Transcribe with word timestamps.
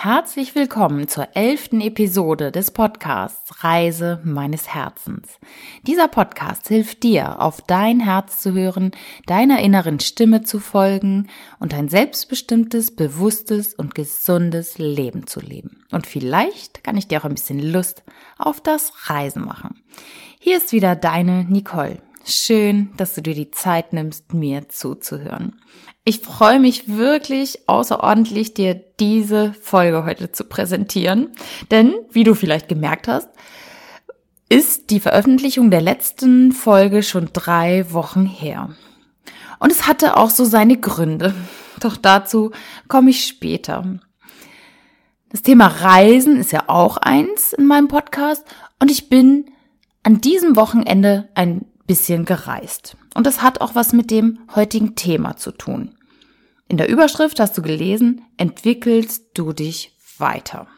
Herzlich 0.00 0.54
willkommen 0.54 1.08
zur 1.08 1.26
elften 1.34 1.80
Episode 1.80 2.52
des 2.52 2.70
Podcasts 2.70 3.64
Reise 3.64 4.20
meines 4.22 4.72
Herzens. 4.72 5.40
Dieser 5.88 6.06
Podcast 6.06 6.68
hilft 6.68 7.02
dir, 7.02 7.40
auf 7.42 7.62
dein 7.62 7.98
Herz 7.98 8.38
zu 8.38 8.52
hören, 8.52 8.92
deiner 9.26 9.58
inneren 9.58 9.98
Stimme 9.98 10.42
zu 10.42 10.60
folgen 10.60 11.26
und 11.58 11.74
ein 11.74 11.88
selbstbestimmtes, 11.88 12.94
bewusstes 12.94 13.74
und 13.74 13.96
gesundes 13.96 14.78
Leben 14.78 15.26
zu 15.26 15.40
leben. 15.40 15.84
Und 15.90 16.06
vielleicht 16.06 16.84
kann 16.84 16.96
ich 16.96 17.08
dir 17.08 17.20
auch 17.20 17.24
ein 17.24 17.34
bisschen 17.34 17.58
Lust 17.58 18.04
auf 18.38 18.60
das 18.60 19.10
Reisen 19.10 19.44
machen. 19.44 19.82
Hier 20.38 20.58
ist 20.58 20.70
wieder 20.70 20.94
deine 20.94 21.42
Nicole. 21.42 21.98
Schön, 22.30 22.90
dass 22.98 23.14
du 23.14 23.22
dir 23.22 23.34
die 23.34 23.50
Zeit 23.50 23.94
nimmst, 23.94 24.34
mir 24.34 24.68
zuzuhören. 24.68 25.62
Ich 26.04 26.20
freue 26.20 26.60
mich 26.60 26.86
wirklich 26.86 27.66
außerordentlich, 27.66 28.52
dir 28.52 28.74
diese 29.00 29.54
Folge 29.54 30.04
heute 30.04 30.30
zu 30.30 30.44
präsentieren. 30.44 31.30
Denn, 31.70 31.94
wie 32.10 32.24
du 32.24 32.34
vielleicht 32.34 32.68
gemerkt 32.68 33.08
hast, 33.08 33.30
ist 34.50 34.90
die 34.90 35.00
Veröffentlichung 35.00 35.70
der 35.70 35.80
letzten 35.80 36.52
Folge 36.52 37.02
schon 37.02 37.30
drei 37.32 37.90
Wochen 37.92 38.26
her. 38.26 38.76
Und 39.58 39.72
es 39.72 39.86
hatte 39.86 40.18
auch 40.18 40.28
so 40.28 40.44
seine 40.44 40.76
Gründe. 40.76 41.34
Doch 41.80 41.96
dazu 41.96 42.50
komme 42.88 43.08
ich 43.08 43.24
später. 43.24 44.00
Das 45.30 45.40
Thema 45.40 45.68
Reisen 45.68 46.36
ist 46.36 46.52
ja 46.52 46.64
auch 46.66 46.98
eins 46.98 47.54
in 47.54 47.66
meinem 47.66 47.88
Podcast 47.88 48.44
und 48.80 48.90
ich 48.90 49.08
bin 49.08 49.46
an 50.02 50.20
diesem 50.20 50.56
Wochenende 50.56 51.28
ein 51.34 51.64
bisschen 51.88 52.24
gereist. 52.24 52.96
Und 53.14 53.26
das 53.26 53.42
hat 53.42 53.60
auch 53.60 53.74
was 53.74 53.92
mit 53.92 54.12
dem 54.12 54.38
heutigen 54.54 54.94
Thema 54.94 55.36
zu 55.36 55.50
tun. 55.50 55.96
In 56.68 56.76
der 56.76 56.88
Überschrift 56.88 57.40
hast 57.40 57.58
du 57.58 57.62
gelesen, 57.62 58.22
entwickelst 58.36 59.24
du 59.34 59.52
dich 59.52 59.96
weiter. 60.18 60.68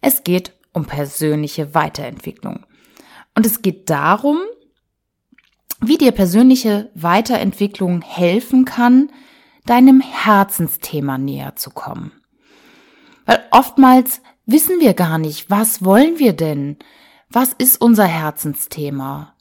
Es 0.00 0.24
geht 0.24 0.54
um 0.72 0.86
persönliche 0.86 1.74
Weiterentwicklung. 1.74 2.66
Und 3.36 3.46
es 3.46 3.62
geht 3.62 3.90
darum, 3.90 4.38
wie 5.80 5.98
dir 5.98 6.12
persönliche 6.12 6.90
Weiterentwicklung 6.94 8.02
helfen 8.02 8.64
kann, 8.64 9.10
deinem 9.66 10.00
Herzensthema 10.00 11.18
näher 11.18 11.54
zu 11.56 11.70
kommen. 11.70 12.12
Weil 13.26 13.44
oftmals 13.50 14.22
wissen 14.46 14.80
wir 14.80 14.94
gar 14.94 15.18
nicht, 15.18 15.50
was 15.50 15.84
wollen 15.84 16.18
wir 16.18 16.32
denn? 16.32 16.78
Was 17.28 17.52
ist 17.52 17.80
unser 17.80 18.06
Herzensthema? 18.06 19.34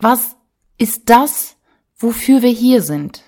Was 0.00 0.36
ist 0.78 1.10
das, 1.10 1.56
wofür 1.96 2.42
wir 2.42 2.50
hier 2.50 2.82
sind? 2.82 3.22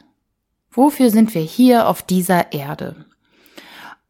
Wofür 0.71 1.11
sind 1.11 1.35
wir 1.35 1.43
hier 1.43 1.87
auf 1.87 2.03
dieser 2.03 2.53
Erde? 2.53 3.05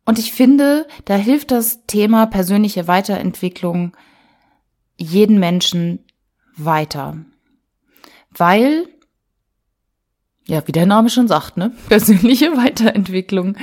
Und 0.05 0.19
ich 0.19 0.33
finde, 0.33 0.87
da 1.05 1.17
hilft 1.17 1.51
das 1.51 1.87
Thema 1.87 2.27
persönliche 2.27 2.87
Weiterentwicklung 2.87 3.97
jeden 4.97 5.41
Menschen 5.41 6.05
weiter. 6.57 7.17
Weil, 8.31 8.89
ja, 10.47 10.67
wie 10.67 10.73
der 10.73 10.87
Name 10.87 11.11
schon 11.11 11.29
sagt, 11.29 11.57
ne? 11.57 11.73
Persönliche 11.89 12.57
Weiterentwicklung. 12.57 13.57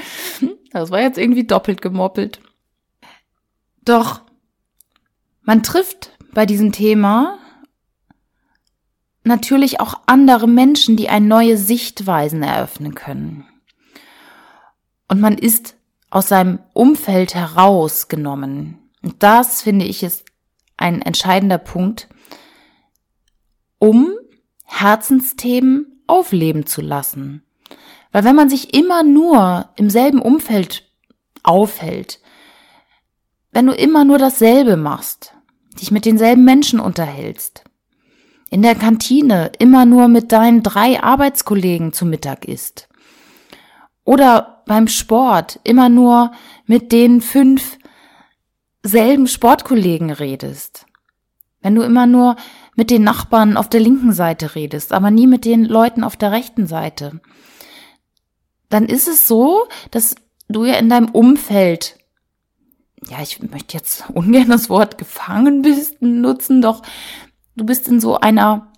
Das 0.72 0.92
war 0.92 1.02
jetzt 1.02 1.18
irgendwie 1.18 1.46
doppelt 1.46 1.82
gemoppelt. 1.82 2.42
Doch 3.84 4.22
man 5.42 5.64
trifft 5.64 6.18
bei 6.34 6.46
diesem 6.46 6.72
Thema 6.72 7.40
natürlich 9.24 9.80
auch 9.80 9.96
andere 10.06 10.48
Menschen, 10.48 10.98
die 10.98 11.10
ein 11.10 11.28
neue 11.28 11.58
Sichtweisen 11.58 12.44
eröffnen 12.44 12.96
können. 12.96 13.46
Und 15.08 15.20
man 15.20 15.38
ist 15.38 15.76
aus 16.10 16.30
seinem 16.30 16.60
Umfeld 16.74 17.36
herausgenommen. 17.36 18.80
Und 19.02 19.22
das 19.24 19.62
finde 19.62 19.86
ich 19.86 20.04
ist 20.04 20.26
ein 20.78 21.02
entscheidender 21.02 21.58
Punkt, 21.58 22.08
um 23.80 24.14
Herzensthemen 24.66 26.02
aufleben 26.08 26.66
zu 26.66 26.82
lassen. 26.82 27.44
Weil 28.12 28.24
wenn 28.24 28.36
man 28.36 28.50
sich 28.50 28.74
immer 28.74 29.04
nur 29.04 29.70
im 29.76 29.90
selben 29.90 30.22
Umfeld 30.22 30.90
aufhält, 31.44 32.20
wenn 33.52 33.66
du 33.66 33.74
immer 33.74 34.04
nur 34.04 34.18
dasselbe 34.18 34.78
machst, 34.78 35.34
dich 35.80 35.92
mit 35.92 36.06
denselben 36.06 36.44
Menschen 36.44 36.80
unterhältst, 36.80 37.64
in 38.50 38.62
der 38.62 38.76
Kantine 38.76 39.52
immer 39.60 39.86
nur 39.86 40.08
mit 40.08 40.32
deinen 40.32 40.64
drei 40.64 41.02
Arbeitskollegen 41.02 41.94
zu 41.94 42.06
Mittag 42.06 42.46
isst. 42.46 42.90
Oder 44.04 44.64
beim 44.66 44.88
Sport 44.88 45.60
immer 45.64 45.90
nur 45.90 46.32
mit 46.66 46.92
den 46.92 47.22
fünf 47.22 47.78
selben 48.84 49.28
Sportkollegen 49.28 50.10
redest. 50.10 50.86
Wenn 51.62 51.76
du 51.76 51.82
immer 51.82 52.08
nur 52.08 52.38
mit 52.76 52.90
den 52.90 53.04
Nachbarn 53.04 53.58
auf 53.58 53.70
der 53.70 53.82
linken 53.82 54.14
Seite 54.14 54.56
redest, 54.56 54.94
aber 54.94 55.12
nie 55.12 55.28
mit 55.28 55.46
den 55.46 55.66
Leuten 55.66 56.04
auf 56.04 56.16
der 56.16 56.32
rechten 56.32 56.66
Seite, 56.66 57.20
dann 58.70 58.86
ist 58.86 59.08
es 59.08 59.28
so, 59.28 59.68
dass 59.92 60.16
du 60.48 60.66
ja 60.66 60.76
in 60.76 60.90
deinem 60.90 61.10
Umfeld 61.10 62.00
ja, 63.08 63.22
ich 63.22 63.42
möchte 63.42 63.78
jetzt 63.78 64.06
ungern 64.14 64.50
das 64.50 64.70
Wort 64.70 64.98
gefangen 64.98 65.62
bist 65.62 66.02
nutzen, 66.02 66.62
doch 66.62 66.82
Du 67.56 67.66
bist 67.66 67.88
in 67.88 68.00
so 68.00 68.18
einer 68.18 68.72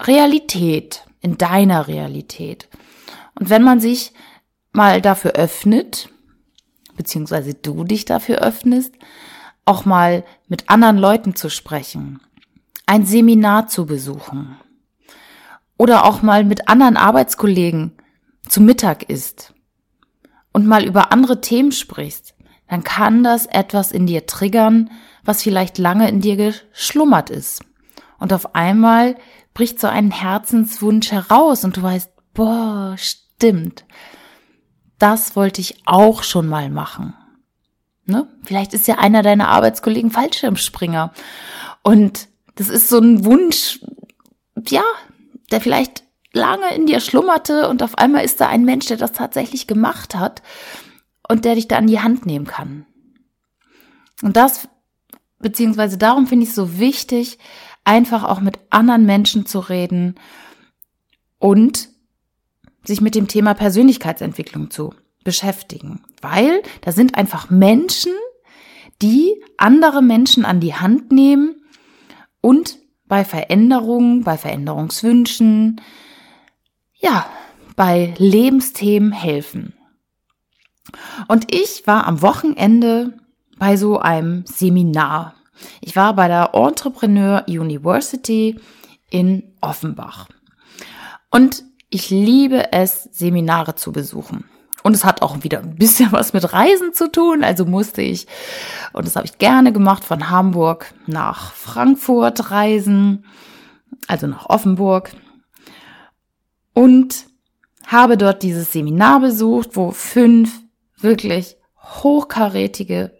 Realität, 0.00 1.04
in 1.20 1.36
deiner 1.38 1.88
Realität. 1.88 2.68
Und 3.38 3.50
wenn 3.50 3.62
man 3.62 3.80
sich 3.80 4.12
mal 4.72 5.00
dafür 5.00 5.32
öffnet, 5.32 6.10
beziehungsweise 6.96 7.54
du 7.54 7.84
dich 7.84 8.04
dafür 8.04 8.38
öffnest, 8.38 8.94
auch 9.64 9.84
mal 9.84 10.24
mit 10.48 10.68
anderen 10.68 10.98
Leuten 10.98 11.34
zu 11.34 11.48
sprechen, 11.48 12.20
ein 12.86 13.06
Seminar 13.06 13.68
zu 13.68 13.86
besuchen 13.86 14.56
oder 15.78 16.04
auch 16.04 16.22
mal 16.22 16.44
mit 16.44 16.68
anderen 16.68 16.96
Arbeitskollegen 16.96 17.92
zu 18.48 18.60
Mittag 18.60 19.04
isst 19.04 19.54
und 20.52 20.66
mal 20.66 20.84
über 20.84 21.12
andere 21.12 21.40
Themen 21.40 21.72
sprichst, 21.72 22.34
dann 22.68 22.84
kann 22.84 23.22
das 23.22 23.46
etwas 23.46 23.92
in 23.92 24.06
dir 24.06 24.26
triggern, 24.26 24.90
was 25.24 25.42
vielleicht 25.42 25.78
lange 25.78 26.08
in 26.08 26.20
dir 26.20 26.36
geschlummert 26.36 27.30
ist. 27.30 27.64
Und 28.20 28.32
auf 28.32 28.54
einmal 28.54 29.16
bricht 29.54 29.80
so 29.80 29.88
ein 29.88 30.12
Herzenswunsch 30.12 31.10
heraus 31.10 31.64
und 31.64 31.76
du 31.76 31.82
weißt, 31.82 32.10
boah, 32.34 32.94
stimmt. 32.96 33.84
Das 34.98 35.34
wollte 35.34 35.60
ich 35.60 35.82
auch 35.86 36.22
schon 36.22 36.46
mal 36.46 36.70
machen. 36.70 37.14
Ne? 38.04 38.28
Vielleicht 38.42 38.74
ist 38.74 38.86
ja 38.86 38.98
einer 38.98 39.22
deiner 39.22 39.48
Arbeitskollegen 39.48 40.10
Fallschirmspringer. 40.10 41.12
Und 41.82 42.28
das 42.54 42.68
ist 42.68 42.88
so 42.88 42.98
ein 42.98 43.24
Wunsch, 43.24 43.80
ja, 44.68 44.84
der 45.50 45.60
vielleicht 45.60 46.04
lange 46.32 46.74
in 46.74 46.86
dir 46.86 47.00
schlummerte 47.00 47.68
und 47.68 47.82
auf 47.82 47.98
einmal 47.98 48.24
ist 48.24 48.40
da 48.40 48.48
ein 48.48 48.64
Mensch, 48.64 48.86
der 48.86 48.96
das 48.96 49.12
tatsächlich 49.12 49.66
gemacht 49.66 50.14
hat 50.14 50.42
und 51.28 51.44
der 51.44 51.54
dich 51.54 51.68
da 51.68 51.76
an 51.76 51.86
die 51.86 52.00
Hand 52.00 52.26
nehmen 52.26 52.46
kann. 52.46 52.86
Und 54.22 54.36
das, 54.36 54.68
beziehungsweise 55.38 55.98
darum 55.98 56.26
finde 56.26 56.44
ich 56.44 56.50
es 56.50 56.54
so 56.54 56.78
wichtig, 56.78 57.38
einfach 57.84 58.24
auch 58.24 58.40
mit 58.40 58.58
anderen 58.70 59.06
Menschen 59.06 59.46
zu 59.46 59.60
reden 59.60 60.14
und 61.38 61.88
sich 62.84 63.00
mit 63.00 63.14
dem 63.14 63.28
Thema 63.28 63.54
Persönlichkeitsentwicklung 63.54 64.70
zu 64.70 64.94
beschäftigen, 65.24 66.02
weil 66.22 66.62
da 66.82 66.92
sind 66.92 67.16
einfach 67.16 67.50
Menschen, 67.50 68.12
die 69.02 69.42
andere 69.56 70.02
Menschen 70.02 70.44
an 70.44 70.60
die 70.60 70.74
Hand 70.74 71.12
nehmen 71.12 71.62
und 72.40 72.78
bei 73.06 73.24
Veränderungen, 73.24 74.22
bei 74.22 74.38
Veränderungswünschen, 74.38 75.80
ja, 76.94 77.26
bei 77.76 78.14
Lebensthemen 78.18 79.12
helfen. 79.12 79.74
Und 81.28 81.52
ich 81.54 81.86
war 81.86 82.06
am 82.06 82.22
Wochenende 82.22 83.18
bei 83.58 83.76
so 83.76 83.98
einem 83.98 84.44
Seminar 84.46 85.34
ich 85.80 85.96
war 85.96 86.14
bei 86.14 86.28
der 86.28 86.50
Entrepreneur 86.54 87.44
University 87.48 88.60
in 89.10 89.42
Offenbach. 89.60 90.28
Und 91.30 91.64
ich 91.90 92.10
liebe 92.10 92.72
es, 92.72 93.08
Seminare 93.12 93.74
zu 93.74 93.92
besuchen. 93.92 94.44
Und 94.82 94.94
es 94.94 95.04
hat 95.04 95.22
auch 95.22 95.42
wieder 95.42 95.58
ein 95.58 95.76
bisschen 95.76 96.12
was 96.12 96.32
mit 96.32 96.52
Reisen 96.52 96.94
zu 96.94 97.10
tun. 97.10 97.44
Also 97.44 97.64
musste 97.64 98.02
ich, 98.02 98.26
und 98.92 99.06
das 99.06 99.16
habe 99.16 99.26
ich 99.26 99.38
gerne 99.38 99.72
gemacht, 99.72 100.04
von 100.04 100.30
Hamburg 100.30 100.94
nach 101.06 101.52
Frankfurt 101.52 102.50
reisen, 102.50 103.24
also 104.06 104.26
nach 104.26 104.46
Offenburg. 104.48 105.10
Und 106.72 107.26
habe 107.86 108.16
dort 108.16 108.42
dieses 108.42 108.72
Seminar 108.72 109.20
besucht, 109.20 109.70
wo 109.74 109.90
fünf 109.90 110.60
wirklich 110.96 111.56
hochkarätige 111.82 113.12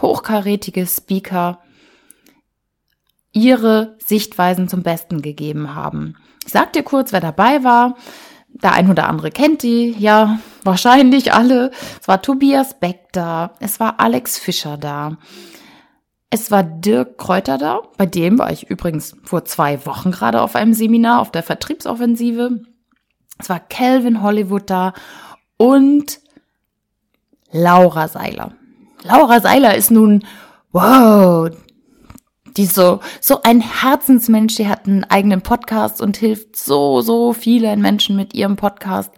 hochkarätige 0.00 0.86
Speaker 0.86 1.60
ihre 3.32 3.96
Sichtweisen 3.98 4.68
zum 4.68 4.82
Besten 4.82 5.20
gegeben 5.20 5.74
haben. 5.74 6.16
Ich 6.46 6.52
sag 6.52 6.72
dir 6.72 6.82
kurz, 6.82 7.12
wer 7.12 7.20
dabei 7.20 7.64
war. 7.64 7.96
Der 8.48 8.72
ein 8.72 8.90
oder 8.90 9.08
andere 9.08 9.30
kennt 9.30 9.62
die, 9.62 9.90
ja, 9.98 10.38
wahrscheinlich 10.62 11.34
alle. 11.34 11.70
Es 12.00 12.08
war 12.08 12.22
Tobias 12.22 12.80
Beck 12.80 13.12
da, 13.12 13.52
es 13.60 13.78
war 13.78 14.00
Alex 14.00 14.38
Fischer 14.38 14.78
da, 14.78 15.18
es 16.30 16.50
war 16.50 16.62
Dirk 16.62 17.18
Kräuter 17.18 17.58
da, 17.58 17.82
bei 17.98 18.06
dem 18.06 18.38
war 18.38 18.50
ich 18.50 18.70
übrigens 18.70 19.16
vor 19.24 19.44
zwei 19.44 19.84
Wochen 19.84 20.10
gerade 20.10 20.40
auf 20.40 20.56
einem 20.56 20.72
Seminar 20.72 21.20
auf 21.20 21.30
der 21.30 21.42
Vertriebsoffensive. 21.42 22.62
Es 23.38 23.50
war 23.50 23.60
Calvin 23.60 24.22
Hollywood 24.22 24.70
da 24.70 24.94
und 25.58 26.20
Laura 27.52 28.08
Seiler. 28.08 28.52
Laura 29.06 29.40
Seiler 29.40 29.74
ist 29.76 29.90
nun, 29.90 30.24
wow, 30.72 31.50
die 32.56 32.66
so, 32.66 33.00
so 33.20 33.42
ein 33.42 33.60
Herzensmensch, 33.60 34.56
die 34.56 34.68
hat 34.68 34.86
einen 34.86 35.04
eigenen 35.04 35.42
Podcast 35.42 36.00
und 36.00 36.16
hilft 36.16 36.56
so, 36.56 37.00
so 37.00 37.32
vielen 37.32 37.80
Menschen 37.80 38.16
mit 38.16 38.34
ihrem 38.34 38.56
Podcast. 38.56 39.12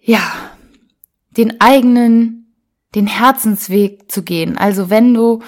Ja, 0.00 0.20
den 1.36 1.60
eigenen, 1.60 2.54
den 2.94 3.06
Herzensweg 3.06 4.10
zu 4.10 4.22
gehen. 4.22 4.56
Also 4.56 4.90
wenn 4.90 5.14
du 5.14 5.40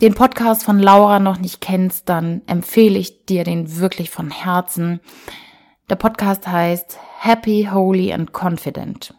den 0.00 0.14
Podcast 0.14 0.64
von 0.64 0.78
Laura 0.78 1.18
noch 1.20 1.38
nicht 1.38 1.60
kennst, 1.60 2.08
dann 2.08 2.42
empfehle 2.46 2.98
ich 2.98 3.24
dir 3.24 3.44
den 3.44 3.78
wirklich 3.78 4.10
von 4.10 4.30
Herzen. 4.30 5.00
Der 5.88 5.96
Podcast 5.96 6.46
heißt 6.46 6.98
Happy, 7.18 7.68
Holy 7.72 8.12
and 8.12 8.32
Confident. 8.32 9.14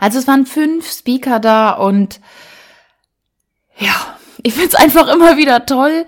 Also 0.00 0.18
es 0.18 0.26
waren 0.26 0.46
fünf 0.46 0.90
Speaker 0.90 1.40
da 1.40 1.72
und 1.72 2.20
ja, 3.78 4.18
ich 4.42 4.54
find's 4.54 4.74
einfach 4.74 5.08
immer 5.08 5.36
wieder 5.36 5.66
toll, 5.66 6.06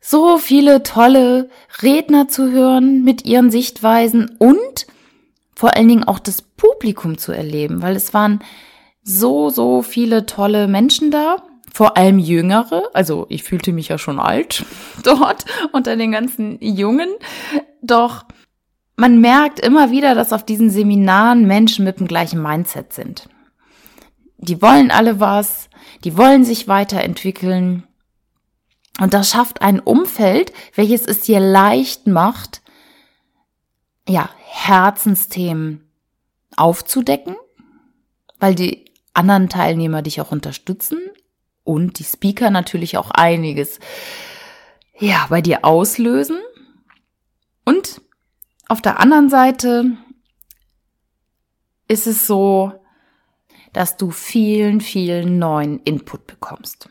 so 0.00 0.38
viele 0.38 0.82
tolle 0.82 1.50
Redner 1.82 2.28
zu 2.28 2.50
hören 2.52 3.02
mit 3.02 3.24
ihren 3.24 3.50
Sichtweisen 3.50 4.36
und 4.38 4.86
vor 5.54 5.74
allen 5.74 5.88
Dingen 5.88 6.04
auch 6.04 6.18
das 6.18 6.42
Publikum 6.42 7.18
zu 7.18 7.32
erleben, 7.32 7.82
weil 7.82 7.96
es 7.96 8.14
waren 8.14 8.40
so, 9.02 9.50
so 9.50 9.82
viele 9.82 10.26
tolle 10.26 10.68
Menschen 10.68 11.10
da, 11.10 11.42
vor 11.72 11.96
allem 11.96 12.18
Jüngere, 12.18 12.84
also 12.94 13.26
ich 13.28 13.42
fühlte 13.42 13.72
mich 13.72 13.88
ja 13.88 13.98
schon 13.98 14.18
alt 14.18 14.64
dort 15.02 15.44
unter 15.72 15.96
den 15.96 16.12
ganzen 16.12 16.58
Jungen, 16.60 17.10
doch 17.82 18.24
man 18.96 19.20
merkt 19.20 19.60
immer 19.60 19.90
wieder, 19.90 20.14
dass 20.14 20.32
auf 20.32 20.44
diesen 20.44 20.70
Seminaren 20.70 21.46
Menschen 21.46 21.84
mit 21.84 22.00
dem 22.00 22.08
gleichen 22.08 22.42
Mindset 22.42 22.92
sind. 22.92 23.28
Die 24.38 24.60
wollen 24.60 24.90
alle 24.90 25.20
was, 25.20 25.68
die 26.04 26.16
wollen 26.16 26.44
sich 26.44 26.66
weiterentwickeln. 26.66 27.84
Und 28.98 29.12
das 29.12 29.30
schafft 29.30 29.60
ein 29.60 29.80
Umfeld, 29.80 30.52
welches 30.74 31.06
es 31.06 31.20
dir 31.20 31.40
leicht 31.40 32.06
macht, 32.06 32.62
ja, 34.08 34.30
Herzensthemen 34.44 35.90
aufzudecken, 36.56 37.36
weil 38.38 38.54
die 38.54 38.86
anderen 39.12 39.48
Teilnehmer 39.48 40.00
dich 40.00 40.20
auch 40.20 40.32
unterstützen 40.32 40.98
und 41.64 41.98
die 41.98 42.04
Speaker 42.04 42.50
natürlich 42.50 42.96
auch 42.96 43.10
einiges, 43.10 43.78
ja, 44.98 45.26
bei 45.28 45.42
dir 45.42 45.64
auslösen. 45.64 46.38
Und 47.64 48.00
auf 48.68 48.82
der 48.82 49.00
anderen 49.00 49.28
Seite 49.28 49.96
ist 51.88 52.06
es 52.06 52.26
so, 52.26 52.72
dass 53.72 53.96
du 53.96 54.10
vielen, 54.10 54.80
vielen 54.80 55.38
neuen 55.38 55.80
Input 55.80 56.26
bekommst. 56.26 56.88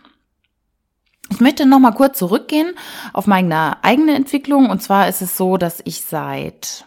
Ich 1.32 1.40
möchte 1.42 1.66
noch 1.66 1.80
mal 1.80 1.92
kurz 1.92 2.20
zurückgehen 2.20 2.76
auf 3.12 3.28
meine 3.28 3.84
eigene 3.84 4.14
Entwicklung. 4.16 4.70
Und 4.70 4.82
zwar 4.82 5.10
ist 5.10 5.22
es 5.22 5.36
so, 5.36 5.58
dass 5.58 5.82
ich 5.84 6.02
seit 6.02 6.86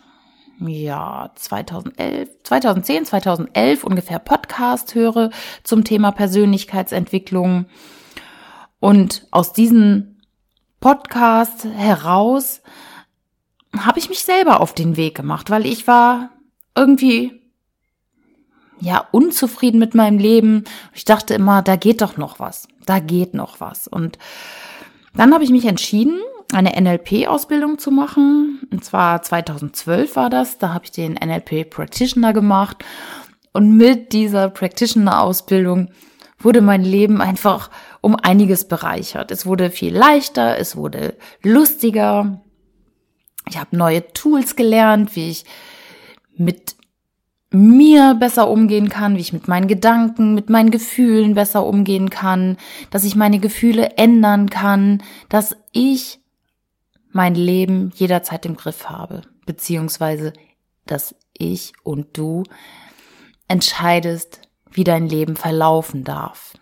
ja 0.61 1.31
2011, 1.35 2.43
2010, 2.45 3.05
2011 3.05 3.85
ungefähr 3.85 4.19
Podcast 4.19 4.95
höre 4.95 5.31
zum 5.65 5.85
Thema 5.85 6.13
Persönlichkeitsentwicklung. 6.13 7.67
Und 8.81 9.27
aus 9.33 9.53
diesem 9.53 10.21
Podcast 10.81 11.65
heraus 11.65 12.63
habe 13.77 13.99
ich 13.99 14.09
mich 14.09 14.21
selber 14.21 14.61
auf 14.61 14.75
den 14.75 14.97
Weg 14.97 15.15
gemacht, 15.17 15.51
weil 15.51 15.67
ich 15.67 15.87
war 15.87 16.31
irgendwie 16.77 17.41
ja 18.81 19.07
unzufrieden 19.13 19.79
mit 19.79 19.95
meinem 19.95 20.19
Leben. 20.19 20.65
Ich 20.95 21.05
dachte 21.05 21.35
immer, 21.35 21.63
da 21.63 21.77
geht 21.77 22.01
doch 22.01 22.17
noch 22.17 22.39
was, 22.39 22.69
da 22.87 22.99
geht 22.99 23.35
noch 23.35 23.61
was. 23.61 23.89
Und 23.89 24.19
dann 25.15 25.35
habe 25.35 25.45
ich 25.45 25.51
mich 25.51 25.65
entschieden, 25.65 26.21
eine 26.53 26.81
NLP-Ausbildung 26.81 27.79
zu 27.79 27.91
machen. 27.91 28.61
Und 28.71 28.85
zwar 28.85 29.23
2012 29.23 30.17
war 30.17 30.31
das. 30.31 30.59
Da 30.59 30.73
habe 30.73 30.85
ich 30.85 30.93
den 30.93 31.15
NLP 31.15 31.69
Practitioner 31.69 32.33
gemacht. 32.33 32.85
Und 33.53 33.77
mit 33.77 34.13
dieser 34.13 34.49
Practitioner-Ausbildung 34.49 35.91
wurde 36.39 36.61
mein 36.61 36.85
Leben 36.85 37.21
einfach 37.21 37.71
um 38.01 38.15
einiges 38.17 38.69
bereichert. 38.69 39.31
Es 39.31 39.45
wurde 39.45 39.71
viel 39.71 39.97
leichter, 39.97 40.59
es 40.59 40.77
wurde 40.77 41.15
lustiger. 41.43 42.41
Ich 43.49 43.59
habe 43.59 43.77
neue 43.77 44.13
Tools 44.13 44.57
gelernt, 44.57 45.17
wie 45.17 45.31
ich 45.31 45.45
mit 46.37 46.77
mir 47.51 48.15
besser 48.15 48.51
umgehen 48.51 48.89
kann, 48.89 49.17
wie 49.17 49.21
ich 49.21 49.33
mit 49.33 49.49
meinen 49.49 49.69
Gedanken, 49.69 50.35
mit 50.35 50.51
meinen 50.51 50.71
Gefühlen 50.71 51.35
besser 51.35 51.65
umgehen 51.65 52.11
kann, 52.11 52.59
dass 52.91 53.05
ich 53.05 53.17
meine 53.17 53.39
Gefühle 53.39 53.97
ändern 53.97 54.51
kann, 54.51 55.03
dass 55.29 55.57
ich 55.73 56.21
mein 57.11 57.35
Leben 57.35 57.91
jederzeit 57.95 58.45
im 58.45 58.57
Griff 58.57 58.91
habe, 58.91 59.23
beziehungsweise 59.47 60.35
dass 60.85 61.15
ich 61.33 61.73
und 61.83 62.19
du 62.19 62.45
entscheidest, 63.49 64.43
wie 64.71 64.85
dein 64.85 65.09
Leben 65.09 65.37
verlaufen 65.37 66.05
darf. 66.05 66.53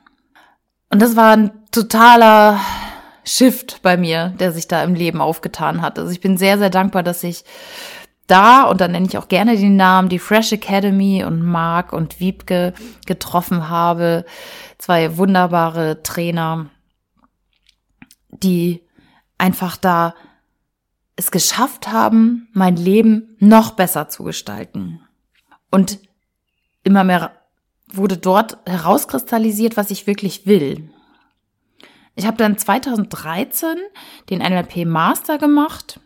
Und 0.91 1.03
das 1.03 1.17
war 1.17 1.37
ein 1.37 1.51
totaler 1.73 2.61
Shift 3.27 3.83
bei 3.83 3.97
mir, 3.97 4.35
der 4.39 4.53
sich 4.53 4.69
da 4.69 4.83
im 4.85 4.95
Leben 4.95 5.21
aufgetan 5.21 5.83
hat. 5.83 5.99
Also 5.99 6.13
ich 6.13 6.21
bin 6.21 6.39
sehr, 6.39 6.59
sehr 6.59 6.71
dankbar, 6.71 7.03
dass 7.03 7.25
ich 7.25 7.45
da, 8.27 8.65
und 8.65 8.81
dann 8.81 8.93
nenne 8.93 9.07
ich 9.07 9.19
auch 9.19 9.29
gerne 9.29 9.57
den 9.57 9.77
Namen, 9.77 10.09
die 10.09 10.19
Fresh 10.19 10.53
Academy 10.53 11.25
und 11.25 11.43
Marc 11.43 11.93
und 11.93 12.21
Wiebke 12.21 12.73
getroffen 13.07 13.69
habe. 13.69 14.25
Zwei 14.79 15.17
wunderbare 15.17 16.03
Trainer, 16.03 16.71
die 18.31 18.83
einfach 19.39 19.77
da 19.77 20.15
es 21.17 21.31
geschafft 21.31 21.89
haben, 21.89 22.49
mein 22.53 22.77
Leben 22.77 23.37
noch 23.39 23.73
besser 23.73 24.09
zu 24.09 24.23
gestalten. 24.23 25.01
Und 25.71 25.99
immer 26.85 27.05
mehr 27.05 27.33
wurde 27.93 28.19
dort 28.19 28.59
herauskristallisiert, 28.67 29.77
was 29.77 29.91
ich 29.91 30.07
wirklich 30.07 30.47
will. 30.47 30.91
Ich 32.17 32.27
habe 32.27 32.39
dann 32.39 32.59
2013 32.59 33.77
den 34.31 34.39
NLP 34.39 34.87
Master 34.87 35.39
gemacht 35.39 36.01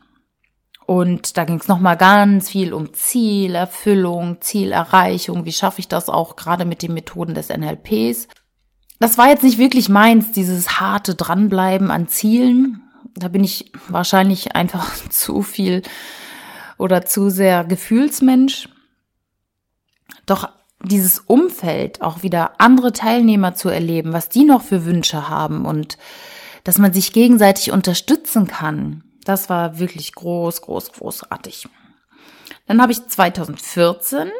und 0.86 1.36
da 1.36 1.44
ging 1.44 1.60
es 1.60 1.68
nochmal 1.68 1.96
ganz 1.96 2.50
viel 2.50 2.74
um 2.74 2.92
Zielerfüllung, 2.92 4.40
Zielerreichung. 4.40 5.44
Wie 5.44 5.52
schaffe 5.52 5.78
ich 5.78 5.86
das 5.86 6.08
auch 6.08 6.34
gerade 6.34 6.64
mit 6.64 6.82
den 6.82 6.94
Methoden 6.94 7.34
des 7.34 7.48
NLPs? 7.48 8.26
Das 8.98 9.16
war 9.16 9.28
jetzt 9.28 9.44
nicht 9.44 9.58
wirklich 9.58 9.88
meins, 9.88 10.32
dieses 10.32 10.80
harte 10.80 11.14
Dranbleiben 11.14 11.92
an 11.92 12.08
Zielen. 12.08 12.82
Da 13.14 13.28
bin 13.28 13.44
ich 13.44 13.70
wahrscheinlich 13.86 14.56
einfach 14.56 14.92
zu 15.10 15.42
viel 15.42 15.82
oder 16.76 17.06
zu 17.06 17.30
sehr 17.30 17.62
Gefühlsmensch. 17.62 18.68
Doch 20.26 20.48
dieses 20.82 21.18
Umfeld, 21.18 22.00
auch 22.02 22.22
wieder 22.22 22.52
andere 22.58 22.92
Teilnehmer 22.92 23.54
zu 23.54 23.68
erleben, 23.68 24.12
was 24.12 24.28
die 24.28 24.44
noch 24.44 24.62
für 24.62 24.84
Wünsche 24.84 25.28
haben 25.28 25.64
und 25.64 25.98
dass 26.64 26.78
man 26.78 26.92
sich 26.92 27.12
gegenseitig 27.12 27.72
unterstützen 27.72 28.46
kann, 28.46 29.04
das 29.24 29.48
war 29.48 29.78
wirklich 29.78 30.14
groß, 30.14 30.62
groß, 30.62 30.92
großartig. 30.92 31.68
Dann 32.66 32.80
habe 32.80 32.92
ich 32.92 33.06
2014 33.06 34.30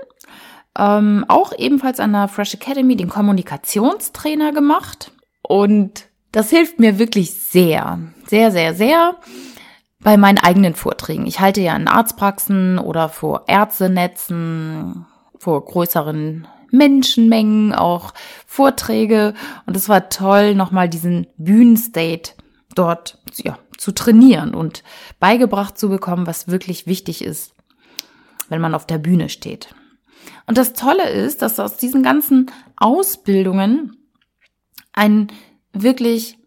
ähm, 0.79 1.25
auch 1.29 1.53
ebenfalls 1.57 2.01
an 2.01 2.13
der 2.13 2.29
Fresh 2.29 2.55
Academy 2.55 2.97
den 2.97 3.09
Kommunikationstrainer 3.09 4.53
gemacht. 4.53 5.13
Und 5.43 6.07
das 6.33 6.51
hilft 6.51 6.79
mir 6.79 6.99
wirklich 6.99 7.33
sehr, 7.35 7.99
sehr, 8.27 8.51
sehr, 8.51 8.75
sehr 8.75 9.17
bei 10.01 10.17
meinen 10.17 10.39
eigenen 10.39 10.75
Vorträgen. 10.75 11.27
Ich 11.27 11.41
halte 11.41 11.61
ja 11.61 11.77
in 11.77 11.89
Arztpraxen 11.89 12.79
oder 12.79 13.09
vor 13.09 13.45
Ärztenetzen, 13.49 15.07
vor 15.41 15.65
größeren 15.65 16.47
Menschenmengen 16.71 17.75
auch 17.75 18.13
Vorträge. 18.47 19.35
Und 19.67 19.77
es 19.77 19.89
war 19.89 20.11
toll, 20.11 20.55
nochmal 20.55 20.89
diesen 20.89 21.27
Bühnenstate 21.39 22.33
dort 22.75 23.19
ja, 23.37 23.59
zu 23.79 23.93
trainieren 23.93 24.55
und 24.55 24.85
beigebracht 25.19 25.79
zu 25.79 25.89
bekommen, 25.89 26.27
was 26.27 26.49
wirklich 26.49 26.87
wichtig 26.87 27.25
ist, 27.25 27.55
wenn 28.51 28.61
man 28.61 28.75
auf 28.75 28.87
der 28.87 28.99
Bühne 28.99 29.31
steht. 29.31 29.75
Und 30.47 30.59
das 30.59 30.75
Tolle 30.75 31.09
ist, 31.09 31.41
dass 31.41 31.59
aus 31.59 31.79
diesen 31.79 32.03
ganzen 32.03 32.51
Ausbildungen 32.77 33.97
ein 34.93 35.29
wirklich 35.73 36.39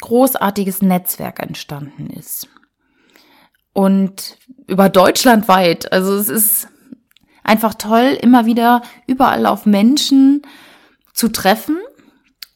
großartiges 0.00 0.80
Netzwerk 0.80 1.40
entstanden 1.40 2.08
ist. 2.08 2.48
Und 3.74 4.38
über 4.66 4.88
Deutschland 4.88 5.46
weit. 5.48 5.92
Also 5.92 6.14
es 6.14 6.28
ist 6.28 6.68
einfach 7.44 7.74
toll, 7.74 8.18
immer 8.20 8.46
wieder 8.46 8.82
überall 9.06 9.46
auf 9.46 9.66
Menschen 9.66 10.42
zu 11.12 11.28
treffen 11.28 11.78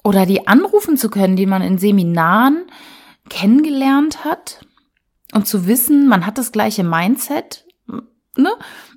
oder 0.02 0.26
die 0.26 0.48
anrufen 0.48 0.96
zu 0.96 1.10
können, 1.10 1.36
die 1.36 1.46
man 1.46 1.62
in 1.62 1.78
Seminaren 1.78 2.64
kennengelernt 3.28 4.24
hat 4.24 4.66
und 5.32 5.46
zu 5.46 5.66
wissen, 5.66 6.08
man 6.08 6.26
hat 6.26 6.38
das 6.38 6.50
gleiche 6.50 6.82
Mindset, 6.82 7.66
ne? 8.36 8.50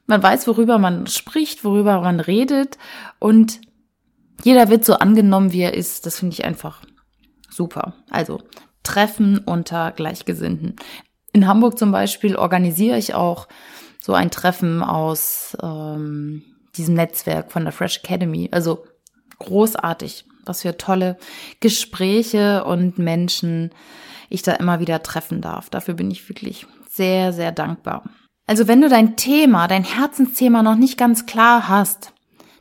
Man 0.07 0.23
weiß, 0.23 0.47
worüber 0.47 0.77
man 0.77 1.07
spricht, 1.07 1.63
worüber 1.63 2.01
man 2.01 2.19
redet 2.19 2.77
und 3.19 3.61
jeder 4.43 4.69
wird 4.69 4.83
so 4.83 4.95
angenommen, 4.95 5.51
wie 5.51 5.61
er 5.61 5.73
ist. 5.73 6.05
Das 6.05 6.19
finde 6.19 6.33
ich 6.33 6.43
einfach 6.43 6.81
super. 7.49 7.93
Also 8.09 8.41
Treffen 8.83 9.37
unter 9.37 9.91
Gleichgesinnten. 9.91 10.75
In 11.31 11.47
Hamburg 11.47 11.77
zum 11.77 11.91
Beispiel 11.91 12.35
organisiere 12.35 12.97
ich 12.97 13.13
auch 13.13 13.47
so 14.01 14.13
ein 14.13 14.31
Treffen 14.31 14.83
aus 14.83 15.55
ähm, 15.61 16.43
diesem 16.75 16.95
Netzwerk 16.95 17.51
von 17.51 17.63
der 17.63 17.71
Fresh 17.71 17.99
Academy. 17.99 18.49
Also 18.51 18.83
großartig, 19.39 20.25
was 20.45 20.63
für 20.63 20.75
tolle 20.77 21.17
Gespräche 21.59 22.65
und 22.65 22.97
Menschen 22.97 23.71
ich 24.29 24.41
da 24.41 24.53
immer 24.53 24.79
wieder 24.79 25.03
treffen 25.03 25.41
darf. 25.41 25.69
Dafür 25.69 25.93
bin 25.93 26.09
ich 26.09 26.27
wirklich 26.27 26.65
sehr, 26.89 27.33
sehr 27.33 27.51
dankbar. 27.51 28.03
Also 28.47 28.67
wenn 28.67 28.81
du 28.81 28.89
dein 28.89 29.17
Thema, 29.17 29.67
dein 29.67 29.83
Herzensthema 29.83 30.63
noch 30.63 30.75
nicht 30.75 30.97
ganz 30.97 31.25
klar 31.25 31.67
hast, 31.67 32.13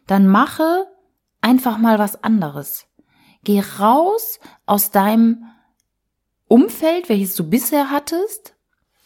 dann 0.06 0.26
mache 0.26 0.86
einfach 1.40 1.78
mal 1.78 1.98
was 1.98 2.22
anderes. 2.22 2.86
Geh 3.44 3.62
raus 3.78 4.40
aus 4.66 4.90
deinem 4.90 5.44
Umfeld, 6.46 7.08
welches 7.08 7.34
du 7.36 7.48
bisher 7.48 7.90
hattest, 7.90 8.54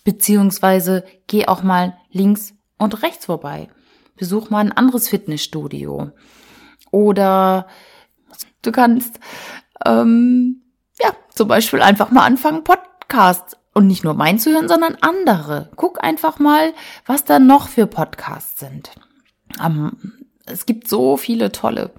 beziehungsweise 0.05 1.05
geh 1.26 1.47
auch 1.47 1.62
mal 1.62 1.97
links 2.14 2.54
und 2.78 3.02
rechts 3.02 3.26
vorbei. 3.26 3.68
Besuch 4.16 4.50
mal 4.50 4.61
ein 4.61 4.73
anderes 4.73 5.09
Fitnessstudio. 5.09 6.12
Oder 6.90 7.66
du 8.62 8.73
kannst 8.73 9.18
ähm, 9.85 10.62
ja 11.00 11.11
zum 11.35 11.49
Beispiel 11.49 11.83
einfach 11.83 12.11
mal 12.11 12.25
anfangen, 12.25 12.64
Podcasts 12.64 13.56
und 13.75 13.88
nicht 13.88 14.04
nur 14.04 14.14
mein 14.14 14.38
zu 14.38 14.52
hören, 14.52 14.68
sondern 14.68 14.97
andere. 15.00 15.71
Guck 15.76 16.02
einfach 16.02 16.38
mal, 16.38 16.73
was 17.06 17.25
da 17.25 17.38
noch 17.38 17.68
für 17.68 17.87
Podcasts 17.87 18.61
sind. 18.61 18.92
Um, 19.62 20.12
es 20.47 20.66
gibt 20.66 20.88
so 20.88 21.16
viele 21.16 21.52
tolle. 21.52 21.92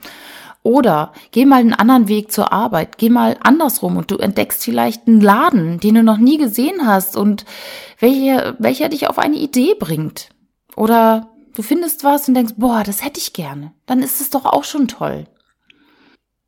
Oder 0.66 1.14
geh 1.30 1.46
mal 1.46 1.60
einen 1.60 1.76
anderen 1.76 2.08
Weg 2.08 2.32
zur 2.32 2.52
Arbeit, 2.52 2.98
geh 2.98 3.12
mal 3.12 3.38
andersrum 3.40 3.98
und 3.98 4.10
du 4.10 4.18
entdeckst 4.18 4.64
vielleicht 4.64 5.08
einen 5.08 5.22
Laden, 5.22 5.80
den 5.80 5.94
du 5.94 6.02
noch 6.02 6.18
nie 6.18 6.40
gesehen 6.40 6.88
hast 6.88 7.16
und 7.16 7.46
welcher, 8.00 8.56
welcher 8.58 8.90
dich 8.90 9.08
auf 9.08 9.20
eine 9.20 9.36
Idee 9.36 9.76
bringt. 9.80 10.30
Oder 10.76 11.30
du 11.56 11.62
findest 11.62 12.04
was 12.04 12.28
und 12.28 12.34
denkst, 12.34 12.56
boah, 12.58 12.82
das 12.84 13.06
hätte 13.06 13.20
ich 13.20 13.34
gerne. 13.34 13.74
Dann 13.86 14.00
ist 14.00 14.22
es 14.22 14.32
doch 14.32 14.46
auch 14.46 14.64
schon 14.64 14.88
toll. 14.88 15.26